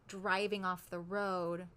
driving 0.07 0.63
off 0.65 0.89
the 0.89 0.99
road, 0.99 1.67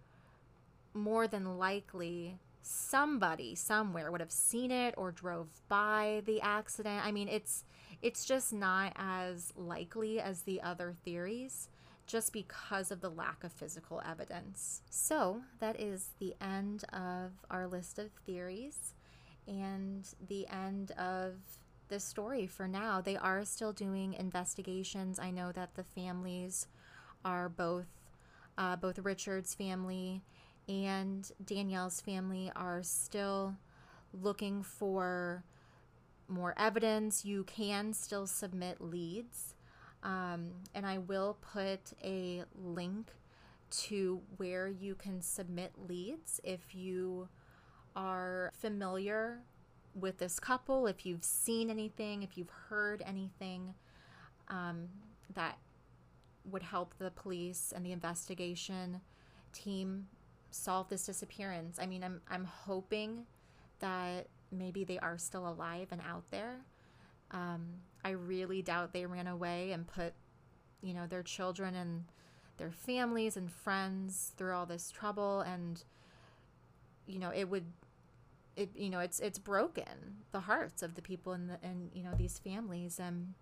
more 0.92 1.26
than 1.26 1.58
likely 1.58 2.38
somebody 2.62 3.54
somewhere 3.54 4.10
would 4.10 4.20
have 4.20 4.30
seen 4.30 4.70
it 4.70 4.94
or 4.96 5.12
drove 5.12 5.48
by 5.68 6.22
the 6.24 6.40
accident. 6.40 7.04
I 7.04 7.12
mean, 7.12 7.28
it's 7.28 7.64
it's 8.02 8.24
just 8.24 8.52
not 8.52 8.92
as 8.96 9.52
likely 9.56 10.20
as 10.20 10.42
the 10.42 10.60
other 10.62 10.94
theories 11.04 11.68
just 12.06 12.32
because 12.32 12.90
of 12.90 13.00
the 13.00 13.10
lack 13.10 13.44
of 13.44 13.52
physical 13.52 14.02
evidence. 14.06 14.82
So, 14.90 15.40
that 15.58 15.80
is 15.80 16.10
the 16.18 16.34
end 16.38 16.84
of 16.92 17.32
our 17.50 17.66
list 17.66 17.98
of 17.98 18.10
theories 18.26 18.94
and 19.46 20.06
the 20.28 20.46
end 20.48 20.92
of 20.92 21.34
the 21.88 22.00
story 22.00 22.46
for 22.46 22.66
now. 22.66 23.00
They 23.00 23.16
are 23.16 23.44
still 23.44 23.72
doing 23.72 24.14
investigations. 24.14 25.18
I 25.18 25.30
know 25.30 25.52
that 25.52 25.74
the 25.74 25.84
families 25.84 26.66
are 27.24 27.48
both 27.48 27.86
uh, 28.56 28.76
both 28.76 29.00
Richard's 29.00 29.52
family 29.52 30.22
and 30.68 31.30
Danielle's 31.44 32.00
family 32.00 32.52
are 32.54 32.82
still 32.82 33.56
looking 34.12 34.62
for 34.62 35.42
more 36.28 36.54
evidence. 36.56 37.24
You 37.24 37.44
can 37.44 37.92
still 37.92 38.26
submit 38.26 38.80
leads. 38.80 39.54
Um, 40.02 40.50
and 40.74 40.86
I 40.86 40.98
will 40.98 41.36
put 41.52 41.92
a 42.02 42.44
link 42.54 43.10
to 43.70 44.20
where 44.36 44.68
you 44.68 44.94
can 44.94 45.20
submit 45.20 45.72
leads 45.88 46.40
if 46.44 46.74
you 46.74 47.28
are 47.96 48.50
familiar 48.54 49.40
with 49.94 50.18
this 50.18 50.40
couple, 50.40 50.86
if 50.86 51.06
you've 51.06 51.24
seen 51.24 51.70
anything, 51.70 52.22
if 52.22 52.36
you've 52.36 52.50
heard 52.68 53.02
anything 53.06 53.74
um, 54.48 54.88
that 55.34 55.58
would 56.50 56.62
help 56.62 56.94
the 56.98 57.10
police 57.10 57.72
and 57.74 57.86
the 57.86 57.92
investigation 57.92 59.00
team 59.52 60.08
solve 60.50 60.88
this 60.88 61.06
disappearance. 61.06 61.78
I 61.80 61.86
mean, 61.86 62.04
I'm 62.04 62.20
I'm 62.28 62.44
hoping 62.44 63.26
that 63.80 64.26
maybe 64.52 64.84
they 64.84 64.98
are 64.98 65.18
still 65.18 65.48
alive 65.48 65.88
and 65.90 66.00
out 66.08 66.30
there. 66.30 66.60
Um, 67.30 67.66
I 68.04 68.10
really 68.10 68.62
doubt 68.62 68.92
they 68.92 69.06
ran 69.06 69.26
away 69.26 69.72
and 69.72 69.86
put, 69.86 70.12
you 70.82 70.94
know, 70.94 71.06
their 71.06 71.22
children 71.22 71.74
and 71.74 72.04
their 72.56 72.70
families 72.70 73.36
and 73.36 73.50
friends 73.50 74.32
through 74.36 74.54
all 74.54 74.66
this 74.66 74.90
trouble. 74.90 75.40
And, 75.40 75.82
you 77.06 77.18
know, 77.18 77.30
it 77.34 77.48
would, 77.48 77.64
it 78.56 78.70
you 78.74 78.90
know, 78.90 79.00
it's 79.00 79.20
it's 79.20 79.38
broken 79.38 80.22
the 80.32 80.40
hearts 80.40 80.82
of 80.82 80.94
the 80.94 81.02
people 81.02 81.32
in 81.32 81.46
the 81.46 81.58
and 81.62 81.90
you 81.94 82.02
know 82.02 82.12
these 82.16 82.38
families 82.38 82.98
and, 82.98 83.34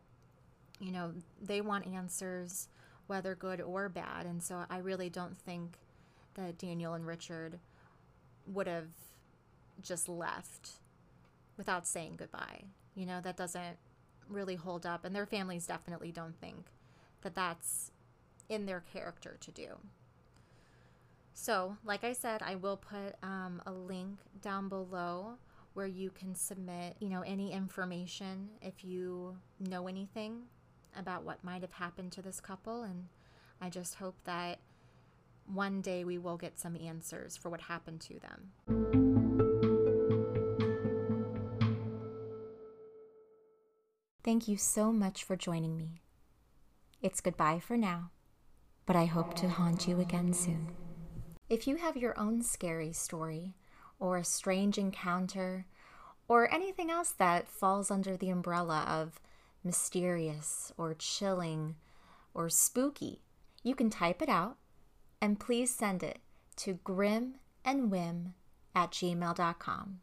you 0.81 0.93
know, 0.93 1.13
they 1.41 1.61
want 1.61 1.87
answers 1.87 2.69
whether 3.07 3.35
good 3.35 3.61
or 3.61 3.89
bad. 3.89 4.27
And 4.27 4.43
so 4.43 4.65
I 4.71 4.79
really 4.79 5.11
don't 5.11 5.37
think 5.37 5.79
that 6.35 6.59
Danielle 6.59 6.95
and 6.95 7.07
Richard 7.07 7.59
would 8.47 8.67
have 8.67 8.89
just 9.83 10.09
left 10.09 10.73
without 11.57 11.87
saying 11.87 12.15
goodbye. 12.17 12.63
You 12.95 13.07
know, 13.07 13.21
that 13.23 13.37
doesn't 13.37 13.77
really 14.29 14.55
hold 14.55 14.87
up. 14.87 15.05
And 15.05 15.15
their 15.15 15.27
families 15.27 15.67
definitely 15.67 16.13
don't 16.13 16.39
think 16.41 16.67
that 17.23 17.35
that's 17.35 17.91
in 18.49 18.67
their 18.67 18.81
character 18.93 19.37
to 19.41 19.51
do. 19.51 19.69
So, 21.35 21.77
like 21.85 22.05
I 22.05 22.13
said, 22.13 22.43
I 22.43 22.57
will 22.57 22.77
put 22.77 23.17
um, 23.23 23.63
a 23.67 23.73
link 23.73 24.19
down 24.41 24.69
below 24.69 25.35
where 25.75 25.87
you 25.87 26.11
can 26.11 26.35
submit, 26.35 26.97
you 27.01 27.09
know, 27.09 27.23
any 27.23 27.53
information 27.53 28.51
if 28.61 28.85
you 28.85 29.37
know 29.59 29.89
anything 29.89 30.43
about 30.97 31.25
what 31.25 31.43
might 31.43 31.63
have 31.63 31.73
happened 31.73 32.13
to 32.13 32.23
this 32.23 32.41
couple. 32.41 32.83
And 32.83 33.07
I 33.61 33.71
just 33.71 33.95
hope 33.95 34.17
that 34.25 34.59
one 35.47 35.81
day 35.81 36.05
we 36.05 36.19
will 36.19 36.37
get 36.37 36.59
some 36.59 36.77
answers 36.77 37.37
for 37.37 37.49
what 37.49 37.63
happened 37.63 38.01
to 38.03 38.21
them. 38.21 38.53
Thank 44.25 44.47
you 44.47 44.57
so 44.57 44.93
much 44.93 45.25
for 45.25 45.35
joining 45.35 45.77
me. 45.77 46.01
It's 47.01 47.21
goodbye 47.21 47.59
for 47.59 47.77
now, 47.77 48.11
but 48.87 48.95
I 48.95 49.07
hope 49.07 49.35
to 49.35 49.49
haunt 49.49 49.89
you 49.89 49.99
again 49.99 50.33
soon. 50.33 50.69
If 51.53 51.67
you 51.67 51.77
have 51.77 51.99
your 51.99 52.19
own 52.19 52.41
scary 52.41 52.95
story, 52.95 53.53
or 54.01 54.17
a 54.17 54.25
strange 54.25 54.79
encounter, 54.79 55.67
or 56.27 56.51
anything 56.51 56.91
else 56.91 57.11
that 57.11 57.47
falls 57.47 57.91
under 57.91 58.17
the 58.17 58.31
umbrella 58.31 58.87
of 58.89 59.21
mysterious, 59.63 60.73
or 60.79 60.95
chilling, 60.95 61.77
or 62.33 62.49
spooky, 62.49 63.21
you 63.63 63.75
can 63.75 63.91
type 63.91 64.23
it 64.23 64.31
out 64.31 64.57
and 65.21 65.39
please 65.39 65.71
send 65.71 66.03
it 66.03 66.21
to 66.57 66.79
grimandwhim 66.87 68.33
at 68.75 68.91
gmail.com. 68.93 70.01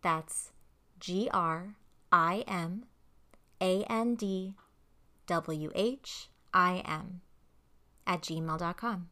That's 0.00 0.52
G 0.98 1.28
R 1.30 1.76
I 2.10 2.42
M 2.48 2.86
A 3.60 3.84
N 3.84 4.14
D 4.14 4.54
W 5.26 5.70
H 5.74 6.30
I 6.54 6.82
M 6.86 7.20
at 8.06 8.22
gmail.com. 8.22 9.10